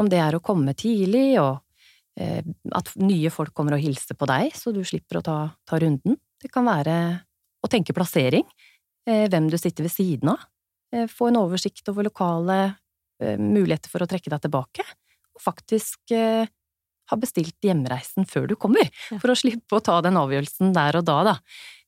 Om 0.00 0.08
det 0.08 0.22
er 0.22 0.36
å 0.36 0.44
komme 0.44 0.72
tidlig, 0.78 1.34
og 1.42 1.60
at 2.20 2.90
nye 3.00 3.30
folk 3.32 3.54
kommer 3.56 3.76
og 3.76 3.82
hilser 3.82 4.18
på 4.18 4.28
deg, 4.28 4.50
så 4.56 4.74
du 4.76 4.82
slipper 4.84 5.20
å 5.20 5.24
ta, 5.24 5.36
ta 5.64 5.78
runden. 5.80 6.18
Det 6.40 6.50
kan 6.52 6.66
være 6.68 6.94
å 7.64 7.70
tenke 7.70 7.96
plassering, 7.96 8.44
eh, 9.08 9.24
hvem 9.32 9.48
du 9.52 9.56
sitter 9.60 9.86
ved 9.86 9.94
siden 9.94 10.34
av 10.34 10.44
Eh, 10.92 11.06
få 11.06 11.28
en 11.28 11.38
oversikt 11.38 11.88
over 11.88 12.06
lokale 12.06 12.62
eh, 13.22 13.38
muligheter 13.38 13.90
for 13.90 14.02
å 14.02 14.08
trekke 14.10 14.32
deg 14.32 14.46
tilbake, 14.46 14.86
og 15.36 15.42
faktisk 15.42 16.14
eh, 16.16 16.48
ha 17.10 17.18
bestilt 17.18 17.58
hjemreisen 17.62 18.26
før 18.28 18.48
du 18.50 18.56
kommer, 18.58 18.90
for 19.12 19.32
å 19.32 19.38
slippe 19.38 19.78
å 19.78 19.84
ta 19.84 20.00
den 20.04 20.18
avgjørelsen 20.18 20.74
der 20.74 21.00
og 21.00 21.06
da, 21.06 21.20
da. 21.32 21.36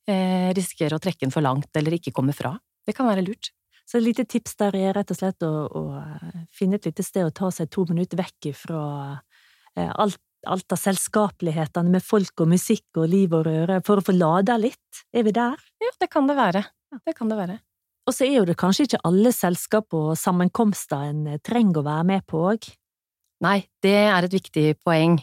Risikere 0.02 0.96
å 0.98 1.02
trekke 1.02 1.22
den 1.22 1.30
for 1.30 1.46
langt 1.46 1.78
eller 1.78 1.94
ikke 1.94 2.10
komme 2.10 2.32
fra. 2.34 2.56
Det 2.82 2.90
kan 2.96 3.06
være 3.06 3.22
lurt. 3.22 3.52
Så 3.86 4.00
et 4.00 4.02
lite 4.08 4.24
tips 4.26 4.56
der 4.58 4.74
er 4.74 4.96
rett 4.96 5.12
og 5.14 5.18
slett 5.20 5.44
å, 5.46 5.50
å 5.70 5.82
finne 6.50 6.80
et 6.80 6.88
lite 6.88 7.04
sted 7.06 7.28
å 7.28 7.30
ta 7.30 7.52
seg 7.54 7.70
to 7.70 7.84
minutter 7.86 8.18
vekk 8.18 8.48
fra 8.58 8.80
alt, 9.76 10.20
alt 10.46 10.74
av 10.74 10.80
selskapelighetene 10.80 11.92
med 11.92 12.04
folk 12.04 12.44
og 12.44 12.52
musikk 12.52 13.00
og 13.00 13.10
liv 13.12 13.34
og 13.36 13.46
røre, 13.48 13.80
for 13.86 14.00
å 14.00 14.06
få 14.06 14.14
lada 14.16 14.58
litt. 14.60 15.04
Er 15.14 15.26
vi 15.26 15.34
der? 15.36 15.60
Ja, 15.82 15.92
det 16.00 16.10
kan 16.12 16.28
det 16.28 16.38
være. 16.38 16.64
Det 17.06 17.14
kan 17.16 17.30
det 17.32 17.38
være. 17.38 17.58
Og 18.08 18.14
så 18.16 18.26
er 18.26 18.40
jo 18.40 18.46
det 18.48 18.58
kanskje 18.58 18.88
ikke 18.88 19.02
alle 19.06 19.30
selskap 19.34 19.94
og 19.94 20.12
sammenkomster 20.18 21.06
en 21.12 21.26
eh, 21.30 21.40
trenger 21.44 21.80
å 21.80 21.86
være 21.86 22.06
med 22.08 22.26
på 22.28 22.40
òg? 22.50 22.66
Nei, 23.42 23.58
det 23.82 23.94
er 24.10 24.26
et 24.26 24.34
viktig 24.34 24.66
poeng. 24.82 25.20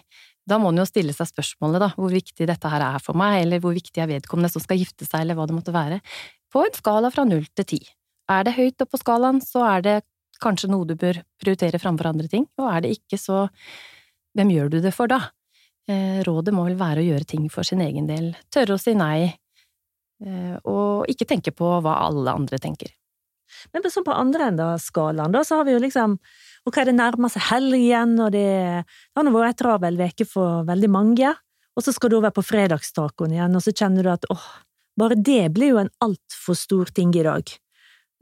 Da 0.49 0.57
må 0.59 0.71
en 0.71 0.81
jo 0.81 0.87
stille 0.87 1.13
seg 1.15 1.29
spørsmålet, 1.29 1.83
da, 1.83 1.89
hvor 1.95 2.11
viktig 2.13 2.47
dette 2.49 2.71
her 2.71 2.83
er 2.83 3.03
for 3.03 3.19
meg, 3.19 3.43
eller 3.43 3.61
hvor 3.63 3.75
viktig 3.75 4.01
er 4.01 4.09
vedkommende 4.09 4.51
som 4.51 4.63
skal 4.63 4.79
gifte 4.79 5.05
seg, 5.05 5.21
eller 5.21 5.37
hva 5.37 5.45
det 5.49 5.55
måtte 5.57 5.75
være, 5.75 5.99
på 6.49 6.63
en 6.65 6.75
skala 6.75 7.11
fra 7.13 7.27
null 7.27 7.45
til 7.59 7.67
ti. 7.75 7.79
Er 8.31 8.47
det 8.47 8.55
høyt 8.55 8.79
oppe 8.79 8.95
på 8.95 9.01
skalaen, 9.03 9.43
så 9.43 9.63
er 9.67 9.85
det 9.85 9.97
kanskje 10.41 10.71
noe 10.71 10.87
du 10.87 10.95
bør 10.99 11.19
prioritere 11.41 11.81
framfor 11.81 12.09
andre 12.13 12.31
ting, 12.31 12.47
og 12.61 12.71
er 12.71 12.85
det 12.85 12.95
ikke, 12.97 13.19
så 13.19 13.43
hvem 14.39 14.55
gjør 14.55 14.71
du 14.71 14.79
det 14.81 14.95
for 14.95 15.11
da? 15.11 15.19
Eh, 15.89 16.23
rådet 16.23 16.55
må 16.55 16.63
vel 16.69 16.79
være 16.79 17.03
å 17.03 17.07
gjøre 17.11 17.27
ting 17.27 17.51
for 17.51 17.67
sin 17.67 17.83
egen 17.83 18.07
del, 18.07 18.31
tørre 18.53 18.77
å 18.77 18.81
si 18.81 18.95
nei, 18.95 19.35
Eh, 20.19 20.55
og 20.67 21.07
ikke 21.07 21.27
tenke 21.27 21.53
på 21.55 21.67
hva 21.79 21.95
alle 22.03 22.33
andre 22.35 22.59
tenker. 22.59 22.91
Men 23.73 23.85
sånn 23.89 24.05
på 24.05 24.13
andre 24.13 24.49
enden 24.51 24.73
av 24.75 24.81
skalaen, 24.83 25.33
da, 25.33 25.41
så 25.47 25.59
har 25.59 25.67
vi 25.67 25.75
jo 25.77 25.83
liksom 25.83 26.19
Ok, 26.67 26.75
det 26.85 26.91
nærmer 26.91 27.31
seg 27.31 27.45
helgen, 27.47 28.17
og 28.19 28.33
det, 28.35 28.43
det 28.83 29.17
har 29.17 29.23
nå 29.25 29.31
vært 29.31 29.55
ei 29.55 29.57
travel 29.61 29.95
uke 30.03 30.25
for 30.27 30.65
veldig 30.67 30.89
mange. 30.91 31.31
og 31.73 31.85
så 31.85 31.93
skal 31.95 32.11
du 32.11 32.17
over 32.17 32.33
på 32.35 32.43
fredagstacoen 32.43 33.31
igjen, 33.31 33.55
og 33.55 33.63
så 33.63 33.71
kjenner 33.71 34.03
du 34.03 34.09
at 34.11 34.25
åh, 34.29 34.43
bare 34.99 35.15
det 35.15 35.53
blir 35.55 35.71
jo 35.71 35.79
en 35.79 35.89
altfor 36.03 36.57
stor 36.59 36.91
ting 36.91 37.15
i 37.15 37.23
dag 37.23 37.47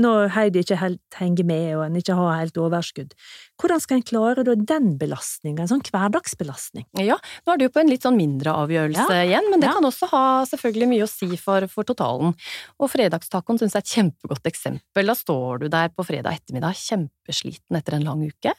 når 0.01 0.31
Heidi 0.35 0.61
ikke 0.61 0.77
helt 0.81 1.17
henger 1.17 1.47
med 1.47 1.69
og 1.77 1.83
en 1.87 1.97
ikke 1.99 2.15
har 2.17 2.35
helt 2.41 2.57
overskudd. 2.61 3.15
Hvordan 3.57 3.81
skal 3.81 3.97
en 3.97 4.05
klare 4.05 4.43
den 4.45 4.91
belastninga, 4.99 5.63
en 5.63 5.71
sånn 5.71 5.83
hverdagsbelastning? 5.87 6.85
Ja, 7.01 7.17
nå 7.45 7.53
er 7.53 7.61
du 7.61 7.67
på 7.73 7.81
en 7.81 7.89
litt 7.89 8.05
sånn 8.05 8.19
mindre 8.19 8.53
avgjørelse 8.65 9.07
ja. 9.17 9.25
igjen, 9.25 9.49
men 9.51 9.63
det 9.63 9.71
ja. 9.71 9.77
kan 9.77 9.89
også 9.89 10.09
ha 10.13 10.25
selvfølgelig 10.51 10.91
mye 10.93 11.07
å 11.07 11.09
si 11.11 11.31
for, 11.41 11.65
for 11.71 11.87
totalen. 11.87 12.35
Og 12.77 12.91
fredagstacoen 12.93 13.61
synes 13.61 13.73
jeg 13.73 13.81
er 13.81 13.87
et 13.87 13.95
kjempegodt 13.95 14.51
eksempel. 14.51 15.09
Da 15.09 15.17
står 15.17 15.63
du 15.63 15.67
der 15.73 15.89
på 15.93 16.05
fredag 16.05 16.37
ettermiddag 16.41 16.77
kjempesliten 16.77 17.81
etter 17.81 17.97
en 17.97 18.07
lang 18.07 18.23
uke, 18.27 18.53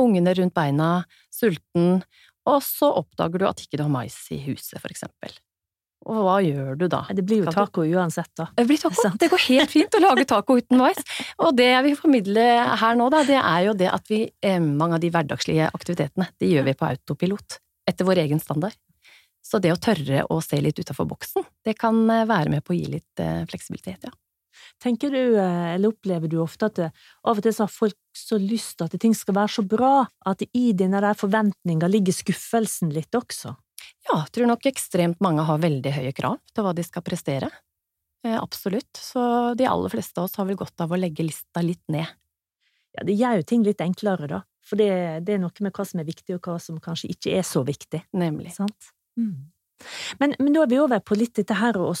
ungene 0.00 0.34
rundt 0.38 0.56
beina, 0.56 0.90
sulten, 1.34 2.00
og 2.48 2.64
så 2.64 2.88
oppdager 3.02 3.42
du 3.42 3.48
at 3.50 3.60
ikke 3.62 3.78
du 3.78 3.84
har 3.84 3.92
mais 3.92 4.16
i 4.32 4.40
huset, 4.46 4.78
for 4.80 4.88
eksempel. 4.92 5.34
Og 6.08 6.20
hva 6.24 6.38
gjør 6.40 6.78
du 6.80 6.86
da? 6.88 7.02
Det 7.12 7.22
blir 7.26 7.42
jo 7.44 7.52
taco 7.52 7.84
uansett, 7.84 8.30
da. 8.38 8.46
Det 8.56 8.64
blir 8.68 8.80
taco. 8.80 9.10
Det 9.20 9.28
går 9.32 9.42
helt 9.50 9.72
fint 9.72 9.96
å 9.98 10.00
lage 10.00 10.24
taco 10.28 10.56
uten 10.56 10.80
mais. 10.80 11.00
Og 11.44 11.52
det 11.58 11.68
jeg 11.68 11.84
vil 11.86 11.98
formidle 11.98 12.46
her 12.80 12.96
nå, 12.96 13.10
da, 13.12 13.20
det 13.28 13.36
er 13.40 13.66
jo 13.68 13.74
det 13.76 13.90
at 13.92 14.08
vi 14.08 14.22
eh, 14.24 14.60
Mange 14.60 14.96
av 14.96 15.02
de 15.02 15.10
hverdagslige 15.12 15.68
aktivitetene, 15.76 16.30
de 16.40 16.54
gjør 16.54 16.70
vi 16.70 16.76
på 16.78 16.88
autopilot. 16.88 17.60
Etter 17.90 18.08
vår 18.08 18.22
egen 18.24 18.40
standard. 18.40 18.76
Så 19.44 19.60
det 19.60 19.72
å 19.74 19.80
tørre 19.80 20.24
å 20.30 20.40
se 20.44 20.60
litt 20.60 20.78
utafor 20.80 21.08
boksen, 21.10 21.44
det 21.66 21.76
kan 21.80 22.00
eh, 22.08 22.26
være 22.28 22.56
med 22.56 22.64
på 22.64 22.72
å 22.72 22.80
gi 22.80 22.88
litt 22.96 23.22
eh, 23.22 23.44
fleksibilitet, 23.50 24.08
ja. 24.08 24.16
Tenker 24.80 25.12
du, 25.12 25.36
eller 25.40 25.92
opplever 25.92 26.28
du 26.28 26.38
ofte 26.40 26.68
at 26.68 26.78
av 26.80 27.38
og 27.38 27.40
til 27.44 27.52
så 27.52 27.66
har 27.66 27.72
folk 27.72 27.96
så 28.16 28.38
lyst 28.40 28.78
til 28.78 28.88
at 28.88 28.96
ting 29.00 29.14
skal 29.16 29.36
være 29.36 29.52
så 29.52 29.64
bra, 29.68 30.06
at 30.28 30.44
i 30.56 30.72
denne 30.76 31.00
der 31.04 31.16
forventninga 31.16 31.88
ligger 31.88 32.16
skuffelsen 32.16 32.92
litt 32.92 33.16
også? 33.16 33.54
Ja, 34.08 34.22
jeg 34.22 34.32
tror 34.34 34.48
nok 34.50 34.68
ekstremt 34.70 35.20
mange 35.24 35.44
har 35.46 35.60
veldig 35.60 35.92
høye 35.92 36.12
krav 36.16 36.38
til 36.54 36.64
hva 36.64 36.72
de 36.76 36.84
skal 36.86 37.04
prestere. 37.04 37.50
Eh, 38.24 38.36
absolutt. 38.36 38.96
Så 38.96 39.20
de 39.58 39.68
aller 39.68 39.92
fleste 39.92 40.20
av 40.20 40.28
oss 40.28 40.38
har 40.40 40.48
vel 40.48 40.58
godt 40.60 40.80
av 40.84 40.92
å 40.92 40.98
legge 40.98 41.26
lista 41.26 41.62
litt 41.64 41.84
ned. 41.92 42.08
Ja, 42.96 43.04
det 43.06 43.16
gjør 43.18 43.40
jo 43.40 43.48
ting 43.52 43.66
litt 43.66 43.82
enklere, 43.84 44.28
da. 44.30 44.42
For 44.66 44.80
det, 44.80 44.90
det, 45.26 45.36
er 45.36 45.42
noe 45.42 45.64
med 45.64 45.74
hva 45.76 45.86
som 45.86 46.02
er 46.02 46.08
viktig, 46.08 46.36
og 46.36 46.46
hva 46.46 46.58
som 46.62 46.80
kanskje 46.82 47.12
ikke 47.14 47.36
er 47.38 47.46
så 47.46 47.62
viktig. 47.66 48.02
Nemlig. 48.16 48.54
Sant? 48.56 48.92
Mm. 49.18 49.50
Men, 50.20 50.34
men 50.38 50.56
da 50.56 50.64
er 50.64 50.72
vi 50.72 50.80
over 50.80 51.00
på 51.04 51.16
litt 51.16 51.38
dette 51.38 51.56
her 51.56 51.78
å 51.80 51.92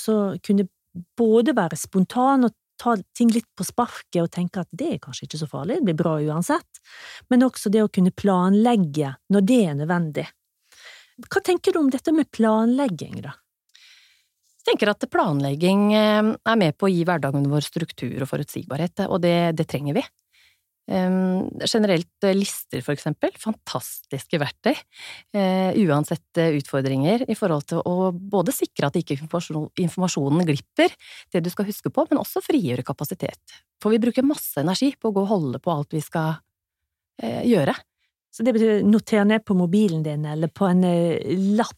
kunne 0.44 0.68
både 1.16 1.54
være 1.56 1.78
spontan 1.78 2.48
og 2.48 2.56
ta 2.80 2.96
ting 3.16 3.30
litt 3.32 3.48
på 3.56 3.64
sparket 3.66 4.22
og 4.22 4.30
tenke 4.32 4.62
at 4.62 4.70
det 4.72 4.88
er 4.94 5.00
kanskje 5.02 5.26
ikke 5.26 5.40
så 5.42 5.48
farlig, 5.50 5.78
det 5.80 5.90
blir 5.90 5.98
bra 6.00 6.14
uansett, 6.24 6.80
men 7.28 7.44
også 7.44 7.72
det 7.72 7.82
å 7.84 7.90
kunne 7.92 8.12
planlegge 8.16 9.12
når 9.32 9.46
det 9.46 9.58
er 9.68 9.76
nødvendig. 9.76 10.26
Hva 11.28 11.42
tenker 11.44 11.74
du 11.74 11.82
om 11.82 11.90
dette 11.92 12.12
med 12.14 12.30
planlegging, 12.32 13.20
da? 13.24 13.34
Jeg 14.60 14.74
tenker 14.74 14.90
at 14.92 15.04
planlegging 15.10 15.90
eh, 15.96 16.32
er 16.36 16.58
med 16.60 16.76
på 16.78 16.86
å 16.86 16.92
gi 16.92 17.04
hverdagen 17.08 17.48
vår 17.50 17.64
struktur 17.64 18.20
og 18.20 18.28
forutsigbarhet, 18.28 19.06
og 19.08 19.22
det, 19.24 19.56
det 19.58 19.66
trenger 19.70 19.96
vi. 19.96 20.04
Um, 20.90 21.46
generelt 21.62 22.26
eh, 22.26 22.34
lister, 22.34 22.82
for 22.84 22.92
eksempel. 22.92 23.32
Fantastiske 23.40 24.40
verktøy. 24.42 24.74
Uansett 25.80 26.40
utfordringer 26.44 27.24
i 27.30 27.36
forhold 27.38 27.68
til 27.72 27.82
å 27.86 28.10
både 28.12 28.54
sikre 28.54 28.90
at 28.90 28.98
ikke 29.00 29.16
informasjonen 29.20 30.46
glipper, 30.48 30.92
det 31.32 31.44
du 31.46 31.50
skal 31.52 31.68
huske 31.70 31.92
på, 31.94 32.04
men 32.10 32.20
også 32.20 32.42
frigjøre 32.44 32.84
kapasitet. 32.86 33.60
For 33.80 33.94
vi 33.94 34.02
bruker 34.02 34.26
masse 34.26 34.60
energi 34.60 34.92
på 34.98 35.10
å 35.10 35.16
gå 35.16 35.24
og 35.24 35.32
holde 35.32 35.62
på 35.62 35.72
alt 35.72 35.96
vi 35.96 36.04
skal 36.04 36.40
gjøre. 37.20 37.74
Så 38.30 38.46
det 38.46 38.54
betyr 38.54 38.84
noter 38.86 39.26
ned 39.26 39.44
på 39.44 39.56
mobilen 39.58 40.04
din 40.06 40.24
eller 40.28 40.50
på 40.54 40.68
en 40.70 40.84
uh, 40.86 41.36
lapp 41.58 41.76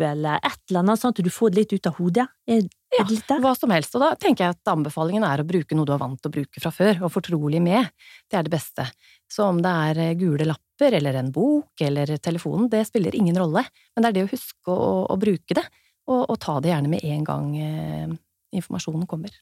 eller 0.00 0.40
et 0.44 0.58
eller 0.68 0.82
annet, 0.82 1.00
sånn 1.00 1.14
at 1.14 1.22
du 1.24 1.30
får 1.32 1.52
det 1.52 1.62
litt 1.62 1.72
ut 1.72 1.88
av 1.88 1.96
hodet? 1.96 2.26
Er, 2.44 2.66
ja, 2.92 3.04
er 3.04 3.08
det 3.30 3.38
hva 3.40 3.54
som 3.56 3.72
helst. 3.72 3.94
Og 3.96 4.02
da 4.04 4.10
tenker 4.20 4.44
jeg 4.44 4.56
at 4.56 4.70
anbefalingen 4.72 5.24
er 5.24 5.40
å 5.40 5.46
bruke 5.48 5.76
noe 5.76 5.88
du 5.88 5.94
er 5.94 6.02
vant 6.02 6.20
til 6.20 6.28
å 6.28 6.34
bruke 6.34 6.62
fra 6.62 6.72
før, 6.74 7.00
og 7.06 7.14
fortrolig 7.14 7.62
med. 7.64 7.88
Det 8.28 8.36
er 8.38 8.44
det 8.46 8.52
beste. 8.52 8.84
Så 9.32 9.46
om 9.48 9.62
det 9.64 9.72
er 9.88 10.02
eh, 10.04 10.14
gule 10.20 10.48
lapper 10.48 10.98
eller 10.98 11.16
en 11.20 11.32
bok 11.34 11.80
eller 11.82 12.16
telefonen, 12.22 12.68
det 12.72 12.84
spiller 12.88 13.16
ingen 13.16 13.38
rolle, 13.40 13.64
men 13.94 14.04
det 14.04 14.12
er 14.12 14.18
det 14.18 14.26
å 14.26 14.32
huske 14.34 14.76
å, 14.76 14.92
å 15.08 15.18
bruke 15.20 15.56
det, 15.58 15.64
og, 16.06 16.22
og, 16.28 16.36
ta 16.42 16.60
det 16.62 16.70
gjerne 16.70 16.92
med 16.92 17.08
en 17.08 17.26
gang 17.26 17.50
eh, 17.58 18.16
informasjonen 18.60 19.08
kommer. 19.10 19.32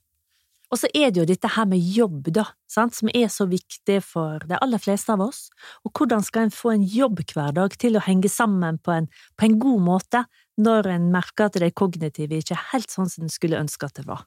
Og 0.74 0.80
så 0.80 0.88
er 0.90 1.12
det 1.14 1.20
jo 1.20 1.26
dette 1.28 1.46
her 1.54 1.68
med 1.70 1.78
jobb, 1.78 2.32
da, 2.34 2.48
sant, 2.66 2.96
som 2.96 3.06
er 3.14 3.28
så 3.30 3.44
viktig 3.46 4.00
for 4.02 4.42
de 4.50 4.56
aller 4.58 4.80
fleste 4.82 5.14
av 5.14 5.22
oss. 5.22 5.44
Og 5.86 5.94
hvordan 5.94 6.24
skal 6.26 6.48
en 6.48 6.54
få 6.54 6.72
en 6.72 6.82
jobbhverdag 6.82 7.76
til 7.78 7.94
å 7.94 8.02
henge 8.02 8.26
sammen 8.32 8.80
på 8.82 8.90
en, 8.96 9.06
på 9.38 9.46
en 9.46 9.54
god 9.62 9.84
måte, 9.86 10.24
når 10.58 10.90
en 10.96 11.06
merker 11.14 11.46
at 11.46 11.60
det 11.62 11.70
kognitive 11.78 12.42
ikke 12.42 12.56
er 12.58 12.66
helt 12.72 12.90
sånn 12.90 13.06
som 13.10 13.28
en 13.28 13.30
skulle 13.30 13.60
ønske 13.62 13.86
at 13.86 14.00
det 14.00 14.08
var? 14.08 14.26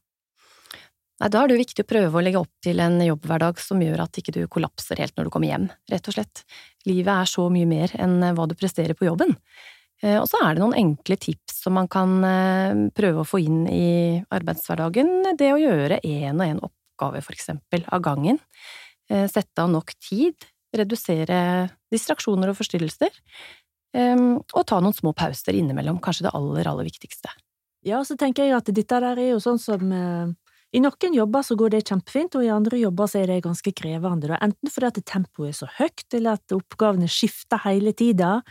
Nei, 1.17 1.31
da 1.33 1.41
er 1.41 1.49
det 1.49 1.57
jo 1.57 1.63
viktig 1.65 1.83
å 1.83 1.89
prøve 1.89 2.15
å 2.19 2.23
legge 2.23 2.39
opp 2.45 2.63
til 2.63 2.79
en 2.79 2.95
jobbhverdag 3.03 3.59
som 3.59 3.83
gjør 3.83 4.05
at 4.05 4.19
ikke 4.21 4.37
du 4.37 4.41
kollapser 4.53 5.03
helt 5.03 5.17
når 5.17 5.27
du 5.27 5.33
kommer 5.33 5.51
hjem, 5.51 5.67
rett 5.91 6.07
og 6.07 6.15
slett. 6.15 6.45
Livet 6.87 7.11
er 7.11 7.27
så 7.27 7.49
mye 7.51 7.67
mer 7.67 7.91
enn 7.99 8.21
hva 8.37 8.47
du 8.47 8.55
presterer 8.55 8.95
på 8.95 9.09
jobben. 9.09 9.35
Eh, 10.03 10.15
og 10.21 10.27
så 10.29 10.39
er 10.45 10.55
det 10.55 10.61
noen 10.61 10.77
enkle 10.77 11.17
tips 11.17 11.46
som 11.57 11.75
man 11.77 11.89
kan 11.91 12.17
eh, 12.25 12.81
prøve 12.95 13.23
å 13.23 13.27
få 13.27 13.41
inn 13.43 13.65
i 13.71 14.19
arbeidshverdagen. 14.33 15.33
Det 15.39 15.51
å 15.53 15.61
gjøre 15.61 16.01
én 16.05 16.37
og 16.37 16.45
én 16.45 16.61
oppgave, 16.61 17.23
for 17.25 17.37
eksempel, 17.37 17.85
av 17.93 18.03
gangen. 18.05 18.39
Eh, 19.09 19.25
sette 19.31 19.63
av 19.63 19.71
nok 19.73 19.95
tid. 19.97 20.47
Redusere 20.77 21.69
distraksjoner 21.93 22.51
og 22.51 22.59
forstyrrelser. 22.59 23.13
Og 23.97 24.63
ta 24.67 24.77
noen 24.83 24.93
små 24.93 25.13
pauser 25.17 25.55
innimellom, 25.57 25.97
kanskje 26.03 26.27
det 26.27 26.33
aller, 26.37 26.67
aller 26.69 26.85
viktigste. 26.85 27.31
Ja, 27.87 28.01
så 28.05 28.17
tenker 28.19 28.45
jeg 28.45 28.53
at 28.53 28.67
dette 28.67 28.99
der 28.99 29.15
er 29.15 29.29
jo 29.31 29.39
sånn 29.41 29.57
som 29.63 29.93
i 30.75 30.81
noen 30.83 31.15
jobber 31.15 31.45
så 31.45 31.55
går 31.57 31.71
det 31.73 31.85
kjempefint, 31.87 32.35
og 32.35 32.43
i 32.43 32.51
andre 32.51 32.81
jobber 32.81 33.07
så 33.07 33.21
er 33.21 33.31
det 33.31 33.45
ganske 33.45 33.71
krevende, 33.71 34.35
enten 34.35 34.71
fordi 34.73 34.89
at 34.89 34.99
tempoet 35.07 35.53
er 35.53 35.55
så 35.55 35.69
høyt, 35.77 36.05
eller 36.17 36.35
at 36.35 36.55
oppgavene 36.55 37.07
skifter 37.11 37.61
hele 37.63 37.95
tida, 37.95 38.41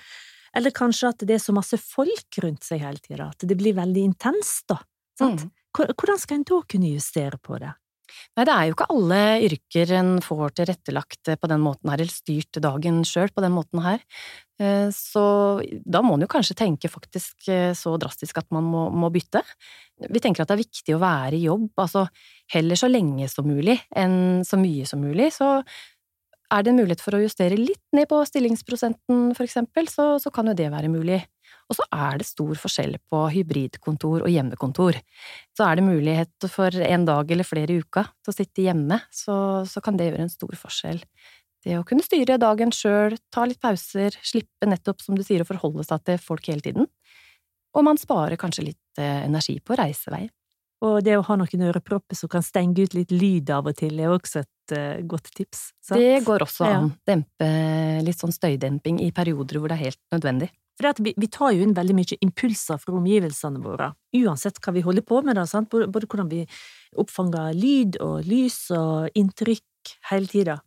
eller 0.56 0.74
kanskje 0.74 1.12
at 1.12 1.24
det 1.28 1.36
er 1.36 1.42
så 1.42 1.54
masse 1.56 1.78
folk 1.80 2.40
rundt 2.44 2.66
seg 2.66 2.82
hele 2.84 3.02
tida, 3.02 3.30
at 3.30 3.48
det 3.48 3.58
blir 3.58 3.76
veldig 3.76 4.06
intenst, 4.12 4.66
da. 4.72 4.80
Mm. 5.22 5.50
Hvordan 5.76 6.20
skal 6.20 6.40
en 6.40 6.46
da 6.48 6.62
kunne 6.68 6.94
justere 6.94 7.40
på 7.40 7.58
det? 7.60 7.72
Nei, 8.36 8.44
det 8.46 8.52
er 8.52 8.68
jo 8.68 8.74
ikke 8.76 8.88
alle 8.92 9.20
yrker 9.46 9.92
en 9.98 10.10
får 10.24 10.54
tilrettelagt 10.60 11.30
på 11.40 11.50
den 11.50 11.62
måten 11.64 11.90
her, 11.90 12.00
eller 12.02 12.12
styrt 12.12 12.60
dagen 12.62 13.00
sjøl 13.08 13.32
på 13.34 13.42
den 13.44 13.54
måten 13.56 13.82
her. 13.84 14.04
Eh, 14.62 14.88
så 14.94 15.24
da 15.84 16.02
må 16.04 16.16
en 16.16 16.24
jo 16.24 16.30
kanskje 16.30 16.56
tenke 16.58 16.90
faktisk 16.92 17.48
eh, 17.52 17.72
så 17.76 17.96
drastisk 18.00 18.38
at 18.40 18.48
man 18.54 18.68
må, 18.68 18.86
må, 18.94 19.10
bytte. 19.12 19.42
Vi 20.06 20.22
tenker 20.22 20.44
at 20.44 20.52
det 20.52 20.56
er 20.56 20.64
viktig 20.64 20.96
å 20.96 21.02
være 21.02 21.36
i 21.36 21.44
jobb, 21.48 21.68
altså 21.82 22.06
heller 22.54 22.78
så 22.78 22.88
lenge 22.92 23.28
som 23.32 23.48
mulig 23.48 23.78
enn 23.96 24.46
så 24.46 24.60
mye 24.60 24.86
som 24.88 25.02
mulig. 25.02 25.32
Så 25.34 25.50
er 26.52 26.64
det 26.64 26.72
en 26.72 26.78
mulighet 26.78 27.02
for 27.02 27.16
å 27.16 27.22
justere 27.22 27.58
litt 27.58 27.82
ned 27.96 28.08
på 28.10 28.18
stillingsprosenten, 28.28 29.32
for 29.36 29.46
eksempel, 29.46 29.88
så, 29.90 30.16
så 30.22 30.32
kan 30.34 30.50
jo 30.50 30.54
det 30.58 30.68
være 30.72 30.90
mulig. 30.92 31.20
Og 31.66 31.78
så 31.78 31.86
er 31.94 32.20
det 32.20 32.28
stor 32.28 32.54
forskjell 32.60 32.94
på 33.10 33.22
hybridkontor 33.34 34.22
og 34.22 34.30
hjemmekontor. 34.30 34.98
Så 35.56 35.66
er 35.66 35.78
det 35.78 35.86
mulighet 35.86 36.48
for 36.52 36.74
en 36.86 37.06
dag 37.08 37.32
eller 37.34 37.46
flere 37.46 37.74
i 37.74 37.82
uka 37.82 38.06
til 38.22 38.32
å 38.32 38.36
sitte 38.36 38.66
hjemme, 38.66 39.00
så, 39.10 39.36
så 39.66 39.82
kan 39.82 39.98
det 39.98 40.10
gjøre 40.10 40.26
en 40.26 40.32
stor 40.32 40.54
forskjell. 40.60 41.02
Det 41.66 41.74
å 41.80 41.84
kunne 41.86 42.06
styre 42.06 42.38
dagen 42.38 42.70
sjøl, 42.70 43.16
ta 43.34 43.42
litt 43.48 43.58
pauser, 43.62 44.14
slippe 44.22 44.68
nettopp, 44.70 45.02
som 45.02 45.18
du 45.18 45.24
sier, 45.26 45.42
å 45.42 45.48
forholde 45.48 45.82
seg 45.88 46.04
til 46.06 46.20
folk 46.22 46.46
hele 46.46 46.62
tiden. 46.62 46.86
Og 47.76 47.84
man 47.84 47.98
sparer 47.98 48.38
kanskje 48.40 48.68
litt 48.68 49.00
eh, 49.02 49.24
energi 49.26 49.58
på 49.58 49.74
reisevei. 49.76 50.28
Og 50.86 51.00
det 51.02 51.16
å 51.18 51.24
ha 51.26 51.36
noen 51.40 51.64
ørepropper 51.70 52.18
som 52.18 52.30
kan 52.30 52.44
stenge 52.44 52.84
ut 52.84 52.94
litt 52.94 53.10
lyd 53.10 53.50
av 53.50 53.66
og 53.66 53.78
til, 53.80 53.98
er 53.98 54.12
også 54.12 54.44
et 54.44 54.50
godt 55.06 55.30
tips. 55.36 55.70
Sant? 55.84 56.00
Det 56.00 56.24
går 56.26 56.44
også 56.46 56.66
an. 56.66 56.88
Ja. 56.90 57.12
Dempe 57.12 57.50
litt 58.06 58.22
sånn 58.22 58.34
støydemping 58.34 58.98
i 59.04 59.12
perioder 59.14 59.60
hvor 59.60 59.70
det 59.70 59.78
er 59.78 59.88
helt 59.88 60.02
nødvendig. 60.14 60.50
For 60.76 61.00
vi, 61.00 61.14
vi, 61.16 61.28
tar 61.32 61.54
jo 61.56 61.64
inn 61.64 61.72
veldig 61.76 61.94
mye 61.96 62.18
impulser 62.20 62.80
fra 62.82 62.92
omgivelsene 62.98 63.62
våre, 63.64 63.90
uansett 64.18 64.58
hva 64.60 64.74
vi 64.76 64.84
holder 64.84 65.06
på 65.08 65.22
med, 65.24 65.38
da, 65.38 65.46
sant? 65.48 65.70
Både, 65.72 65.88
både 65.92 66.08
hvordan 66.10 66.28
vi 66.28 66.42
oppfanger 67.00 67.56
lyd 67.56 67.96
og 68.04 68.26
lys 68.28 68.58
og 68.76 69.16
inntrykk 69.16 69.94
hele 70.10 70.28
tida. 70.28 70.58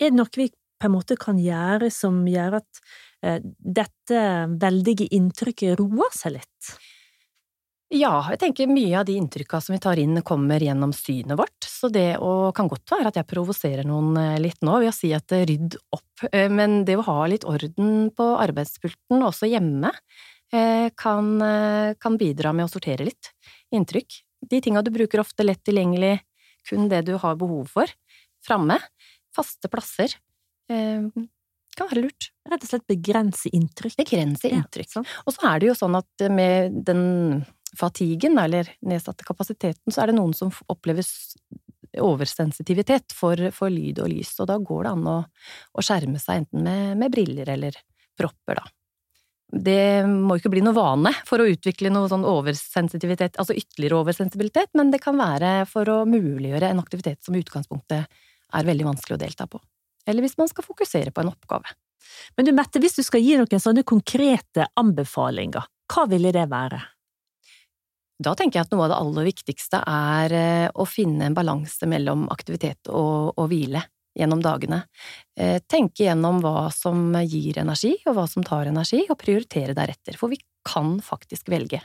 Er 0.00 0.12
det 0.12 0.16
noe 0.16 0.32
vi 0.36 0.48
på 0.50 0.88
en 0.88 0.94
måte 0.94 1.16
kan 1.20 1.38
gjøre 1.40 1.90
som 1.92 2.22
gjør 2.28 2.58
at 2.62 2.80
eh, 3.24 3.40
dette 3.44 4.22
veldige 4.60 5.08
inntrykket 5.16 5.76
roer 5.80 6.12
seg 6.16 6.38
litt? 6.38 6.76
Ja, 7.94 8.18
jeg 8.32 8.40
tenker 8.42 8.70
mye 8.72 8.96
av 8.98 9.06
de 9.06 9.14
inntrykka 9.20 9.60
som 9.62 9.76
vi 9.76 9.82
tar 9.82 10.00
inn, 10.02 10.18
kommer 10.26 10.62
gjennom 10.62 10.90
synet 10.96 11.38
vårt, 11.38 11.65
så 11.76 11.90
det 11.92 12.16
å, 12.22 12.50
kan 12.56 12.68
godt 12.70 12.92
være 12.94 13.10
at 13.10 13.18
jeg 13.20 13.28
provoserer 13.28 13.86
noen 13.88 14.16
eh, 14.20 14.38
litt 14.42 14.62
nå 14.64 14.78
ved 14.80 14.90
å 14.90 14.94
si 14.94 15.12
at 15.16 15.32
eh, 15.36 15.44
rydd 15.48 15.76
opp, 15.94 16.24
eh, 16.30 16.48
men 16.52 16.80
det 16.88 16.96
å 16.98 17.04
ha 17.06 17.18
litt 17.30 17.46
orden 17.48 18.08
på 18.16 18.30
arbeidspulten, 18.40 19.22
også 19.22 19.50
hjemme, 19.50 19.92
kan, 20.46 21.26
kan 21.98 22.16
bidra 22.20 22.52
med 22.54 22.68
å 22.68 22.70
sortere 22.70 23.02
litt 23.08 23.32
inntrykk. 23.74 24.14
De 24.46 24.60
tinga 24.62 24.78
du 24.86 24.92
bruker 24.94 25.18
ofte 25.18 25.42
lett 25.42 25.58
tilgjengelig, 25.66 26.20
kun 26.70 26.86
det 26.86 27.00
du 27.08 27.16
har 27.18 27.34
behov 27.40 27.66
for, 27.72 27.90
framme, 28.46 28.76
faste 29.34 29.66
plasser. 29.68 30.14
Kan 30.70 31.90
være 31.90 32.04
lurt. 32.04 32.30
Rett 32.46 32.62
og 32.62 32.70
slett 32.70 32.86
begrense 32.86 33.50
inntrykk. 33.50 33.98
Begrense 33.98 34.54
inntrykk. 34.54 34.94
Ja, 34.94 35.02
og 35.26 35.34
så 35.34 35.50
er 35.50 35.64
det 35.64 35.72
jo 35.72 35.76
sånn 35.82 35.98
at 35.98 36.28
med 36.30 36.78
den 36.86 37.04
fatigen, 37.76 38.38
eller 38.38 38.70
nedsatte 38.86 39.26
kapasiteten, 39.26 39.92
så 39.92 40.02
er 40.02 40.10
det 40.10 40.18
noen 40.18 40.34
som 40.36 40.52
opplever 40.72 41.06
oversensitivitet 42.02 43.14
for, 43.16 43.40
for 43.54 43.72
lyd 43.72 44.00
og 44.02 44.10
lys, 44.12 44.34
og 44.40 44.50
da 44.50 44.58
går 44.62 44.86
det 44.86 44.94
an 44.96 45.10
å, 45.10 45.18
å 45.72 45.84
skjerme 45.84 46.20
seg 46.22 46.42
enten 46.42 46.64
med, 46.66 46.96
med 47.00 47.14
briller 47.14 47.52
eller 47.56 47.78
propper, 48.18 48.60
da. 48.60 48.66
Det 49.46 50.02
må 50.10 50.36
ikke 50.40 50.50
bli 50.50 50.62
noe 50.64 50.74
vane 50.74 51.12
for 51.26 51.38
å 51.38 51.46
utvikle 51.46 51.92
noe 51.94 52.10
sånn 52.10 52.26
oversensitivitet, 52.26 53.38
altså 53.38 53.54
ytterligere 53.54 54.00
oversensibilitet, 54.00 54.72
men 54.74 54.90
det 54.90 54.98
kan 55.04 55.18
være 55.20 55.60
for 55.70 55.86
å 55.92 56.00
muliggjøre 56.08 56.72
en 56.72 56.82
aktivitet 56.82 57.22
som 57.22 57.36
i 57.36 57.44
utgangspunktet 57.44 58.18
er 58.56 58.66
veldig 58.66 58.88
vanskelig 58.88 59.14
å 59.14 59.22
delta 59.22 59.46
på. 59.50 59.60
Eller 60.06 60.26
hvis 60.26 60.36
man 60.38 60.50
skal 60.50 60.66
fokusere 60.66 61.14
på 61.14 61.22
en 61.22 61.30
oppgave. 61.30 61.70
Men 62.36 62.46
du 62.46 62.52
Mette, 62.54 62.82
hvis 62.82 62.98
du 62.98 63.04
skal 63.06 63.22
gi 63.22 63.38
noen 63.38 63.62
sånne 63.62 63.86
konkrete 63.86 64.68
anbefalinger, 64.78 65.66
hva 65.94 66.06
ville 66.10 66.34
det 66.34 66.46
være? 66.50 66.82
Da 68.16 68.32
tenker 68.32 68.58
jeg 68.58 68.66
at 68.66 68.72
noe 68.72 68.86
av 68.86 68.92
det 68.92 68.98
aller 69.02 69.26
viktigste 69.28 69.82
er 69.90 70.32
eh, 70.32 70.68
å 70.72 70.86
finne 70.88 71.28
en 71.28 71.36
balanse 71.36 71.88
mellom 71.88 72.24
aktivitet 72.32 72.88
og, 72.88 73.36
og 73.36 73.50
hvile 73.50 73.82
gjennom 74.16 74.40
dagene. 74.40 74.82
Eh, 75.36 75.58
tenke 75.68 76.06
gjennom 76.06 76.40
hva 76.44 76.70
som 76.72 77.12
gir 77.28 77.58
energi, 77.60 77.92
og 78.06 78.16
hva 78.16 78.24
som 78.30 78.44
tar 78.46 78.70
energi, 78.70 79.02
og 79.10 79.18
prioritere 79.20 79.76
deretter. 79.76 80.16
For 80.16 80.32
vi 80.32 80.40
kan 80.66 80.96
faktisk 81.04 81.50
velge 81.52 81.82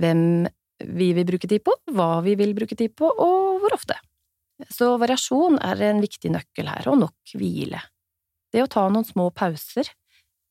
hvem 0.00 0.48
vi 0.80 1.10
vil 1.12 1.26
bruke 1.28 1.48
tid 1.50 1.62
på, 1.66 1.74
hva 1.92 2.22
vi 2.24 2.38
vil 2.40 2.54
bruke 2.56 2.78
tid 2.78 2.94
på, 2.96 3.10
og 3.10 3.60
hvor 3.60 3.76
ofte. 3.76 3.98
Så 4.72 4.94
variasjon 5.00 5.58
er 5.64 5.82
en 5.90 6.00
viktig 6.00 6.32
nøkkel 6.32 6.70
her, 6.72 6.88
og 6.88 7.02
nok 7.02 7.34
hvile. 7.36 7.82
Det 8.50 8.64
å 8.64 8.70
ta 8.70 8.86
noen 8.88 9.04
små 9.04 9.28
pauser, 9.36 9.92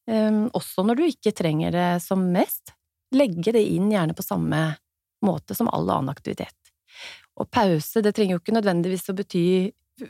eh, 0.10 0.44
også 0.54 0.86
når 0.86 1.02
du 1.02 1.08
ikke 1.08 1.34
trenger 1.34 1.74
det 1.74 1.90
som 2.06 2.30
mest, 2.36 2.76
legge 3.18 3.56
det 3.56 3.66
inn 3.66 3.90
gjerne 3.90 4.14
på 4.14 4.22
samme 4.22 4.62
måte 5.26 5.56
som 5.58 5.70
all 5.72 5.90
annen 5.90 6.12
aktivitet. 6.12 6.56
Og 7.40 7.50
pause, 7.52 8.04
det 8.04 8.14
trenger 8.16 8.36
jo 8.36 8.42
ikke 8.42 8.56
nødvendigvis 8.58 9.10
å 9.12 9.16
bety 9.18 9.46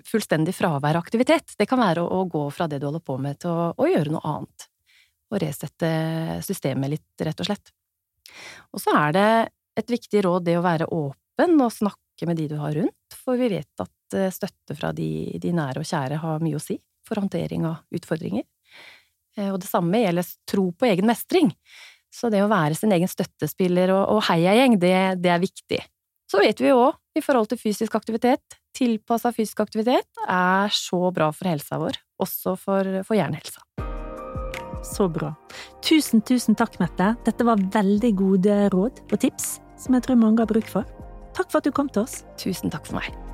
fullstendig 0.05 0.53
fravær 0.55 0.97
av 0.97 1.05
aktivitet. 1.05 1.55
Det 1.57 1.67
kan 1.69 1.81
være 1.81 2.03
å, 2.03 2.21
å, 2.21 2.25
gå 2.29 2.43
fra 2.53 2.67
det 2.69 2.79
du 2.81 2.87
holder 2.89 3.03
på 3.05 3.17
med, 3.21 3.39
til 3.41 3.53
å, 3.53 3.69
å 3.73 3.89
gjøre 3.89 4.13
noe 4.13 4.33
annet. 4.33 4.67
Og 5.29 5.41
resette 5.43 5.89
systemet 6.45 6.95
litt, 6.95 7.07
rett 7.25 7.41
og 7.41 7.49
slett. 7.49 7.73
Og 8.73 8.81
så 8.81 8.93
er 8.97 9.15
det 9.15 9.29
et 9.79 9.93
viktig 9.93 10.23
råd 10.25 10.45
det 10.47 10.57
å 10.59 10.65
være 10.65 10.89
åpen 10.93 11.57
og 11.63 11.73
snakke 11.73 12.27
med 12.29 12.39
de 12.39 12.49
du 12.51 12.57
har 12.59 12.75
rundt, 12.75 13.15
for 13.15 13.39
vi 13.39 13.49
vet 13.53 13.83
at 13.83 14.17
eh, 14.17 14.31
støtte 14.33 14.75
fra 14.75 14.91
de, 14.95 15.37
de 15.39 15.53
nære 15.55 15.81
og 15.81 15.87
kjære 15.87 16.19
har 16.19 16.43
mye 16.43 16.57
å 16.57 16.63
si 16.63 16.75
for 17.07 17.21
håndtering 17.21 17.65
av 17.69 17.95
utfordringer. 17.95 18.43
Eh, 19.37 19.49
og 19.53 19.61
det 19.63 19.69
samme 19.69 20.01
gjelder 20.01 20.33
tro 20.49 20.69
på 20.73 20.89
egen 20.89 21.07
mestring. 21.09 21.53
Så 22.19 22.31
det 22.33 22.41
å 22.43 22.51
være 22.51 22.75
sin 22.75 22.91
egen 22.95 23.07
støttespiller 23.07 23.93
og, 23.95 24.03
og 24.17 24.25
heiagjeng, 24.27 24.75
det, 24.81 24.95
det 25.23 25.31
er 25.31 25.43
viktig. 25.43 25.79
Så 26.29 26.41
vet 26.43 26.59
vi 26.61 26.69
jo 26.69 26.81
òg, 26.89 26.97
i 27.17 27.23
forhold 27.23 27.49
til 27.49 27.59
fysisk 27.61 27.95
aktivitet, 27.97 28.59
tilpassa 28.77 29.31
fysisk 29.33 29.63
aktivitet 29.63 30.25
er 30.27 30.75
så 30.75 31.09
bra 31.15 31.31
for 31.35 31.49
helsa 31.49 31.79
vår, 31.81 31.97
også 32.21 32.53
for, 32.59 32.99
for 33.07 33.17
hjernehelsa. 33.17 33.63
Så 34.85 35.09
bra. 35.11 35.33
Tusen, 35.83 36.21
tusen 36.23 36.55
takk, 36.59 36.77
Mette. 36.79 37.13
Dette 37.25 37.47
var 37.47 37.59
veldig 37.73 38.13
gode 38.19 38.59
råd 38.75 39.01
og 39.09 39.17
tips 39.19 39.57
som 39.79 39.95
jeg 39.95 40.05
tror 40.05 40.19
mange 40.21 40.43
har 40.43 40.51
bruk 40.51 40.69
for. 40.71 40.88
Takk 41.35 41.51
for 41.51 41.59
at 41.59 41.67
du 41.67 41.75
kom 41.75 41.91
til 41.91 42.05
oss. 42.05 42.21
Tusen 42.39 42.71
takk 42.71 42.88
for 42.88 42.99
meg. 42.99 43.28